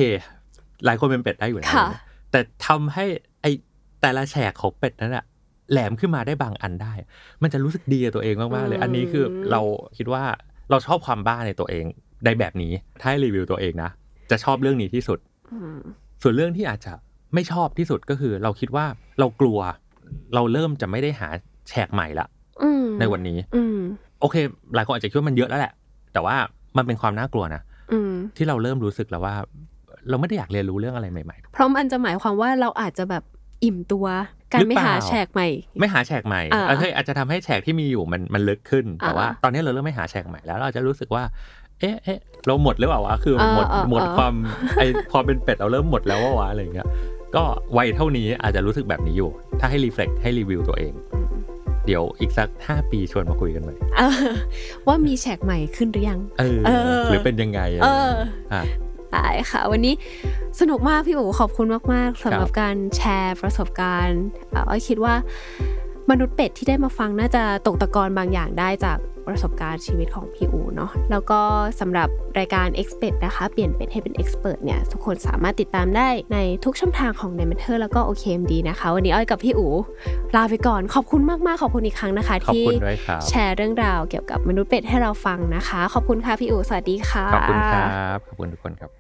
[0.86, 1.88] หลายคนเป็นเป็ดได้อยู่แล้วค่ะ
[2.32, 3.27] แต่ทำให้ไอ้
[4.02, 5.26] แต่ละแฉกของเป็ดนั้นอะ
[5.72, 6.94] แหลมขึ้นมาได้บางอันได้
[7.42, 9.62] มันจะรู้สึกดีกับตัวเองมากๆเลย อันนี้คือเรา
[9.98, 10.24] คิดว่า
[10.70, 11.86] เราชอบความบ้าในตัวเอง
[12.26, 12.72] ในแบบนี้
[13.02, 13.92] ถ้าให้รีวิวตัวเองนะ
[14.32, 15.20] จะชอบเรื่องนี้ที่สุด
[15.54, 15.80] อืม
[16.22, 16.94] ส่วนเรื่องที่อาจจะ
[17.34, 18.86] ไม่ชอบที่สุดก็คือ เราคิดว่า
[19.20, 19.60] เรากลัว
[20.36, 21.28] เราเริ่มจะไม่ได้หา
[21.70, 22.28] แฉกใหม่ละ
[22.64, 23.80] อืมในวันนี้อืม
[24.22, 24.36] โอเค
[24.76, 25.74] หลายคนอาจจะคิดว่ามันเยอะแล้วแหละ
[26.14, 26.36] แต่ว่า
[26.78, 29.36] มันเป็นความน่ากลัวนะอืมที่เราเริ่มรู้สึกแล้วว่า
[30.10, 33.24] เราไม่ได้อยากเรียนรู้เรื่องอะไรใหม่เพราะมันจะหมายความว่าเราอาจจะแบบ
[33.64, 34.06] อิ่มตัว
[34.54, 41.24] การไม่หรือเปล่าหาแฉกใหม่ๆไม่หาแฉกใหม่อ่าโอเคอาจจะทำให้แฉกที่มีอยู่มันมันลึกขึ้น แต่ว่าอ่าตอนนี้เราเริ่มไม่หาแฉกใหม่แล้วเราจะรู้สึกว่า
[41.80, 44.34] เอ๊ะเอ๊ะเราหมดหรือเปล่าวะคืออ่าหมดอ่าหมดอ่าความ
[44.78, 46.88] ไอความเป็นเป็ดเราเริ่มหมดแล้วว่าวะอะไรอย่างเงี้ย
[47.36, 47.44] ก็
[47.78, 49.30] วัยเท่านี้อาจจะรู้สึกแบบนี้อยู่
[49.60, 50.94] ถ้าให้รีเฟล็กให้รีวิวตัวเอง
[51.86, 54.12] เดี๋ยวอีกสักห้าปีชวนมาคุยกันใหม่เออ
[54.88, 57.84] ว่ามีแฉกใหม่ขึ้นหรือยัง เออเออหรือเป็นยังไงอะ
[59.12, 59.94] ไรเออย่างอเงี้ยอะได้ค่ะ วันนี้
[60.60, 65.14] สนุกมากพี่อู๋ขอบคุณมากๆสำหรับครับการแชร์ประสบการณ์เอ่ออ้อยคิดว่า
[66.12, 68.98] มนุษย์เป็ดที่ได้มาฟังน่าจะตกตะกอนบางอย่างได้จาก
[69.28, 71.40] ประสบการณ์ชีวิตของพี่อู๋เนาะแล้วก็
[71.80, 78.54] สำหรับรายการ Expert นะคะ เปลี่ยนเป็ดให้เป็น Expert เนี่ย ทุกคนสามารถติดตามได้ในทุกช่องทางของ n e m a t e r แล้วก็ OKMD
[78.70, 79.72] นะคะ วันนี้อ้อยกับพี่อู๋
[80.36, 87.84] ลาไปก่อนขอบคุณมาก ๆ ขอบคุณอีกครั้งนะคะขอบที่คุณด้วยครับแชร์เรื่องราวเกี่ยวกับมนุษย์เป็ดให้เราฟังนะคะ ขอบคุณค่ะพี่อู๋สวัสดีค่ะ ขอบคุณครั
[88.16, 88.97] บ ขอบคุณทุกคนครับ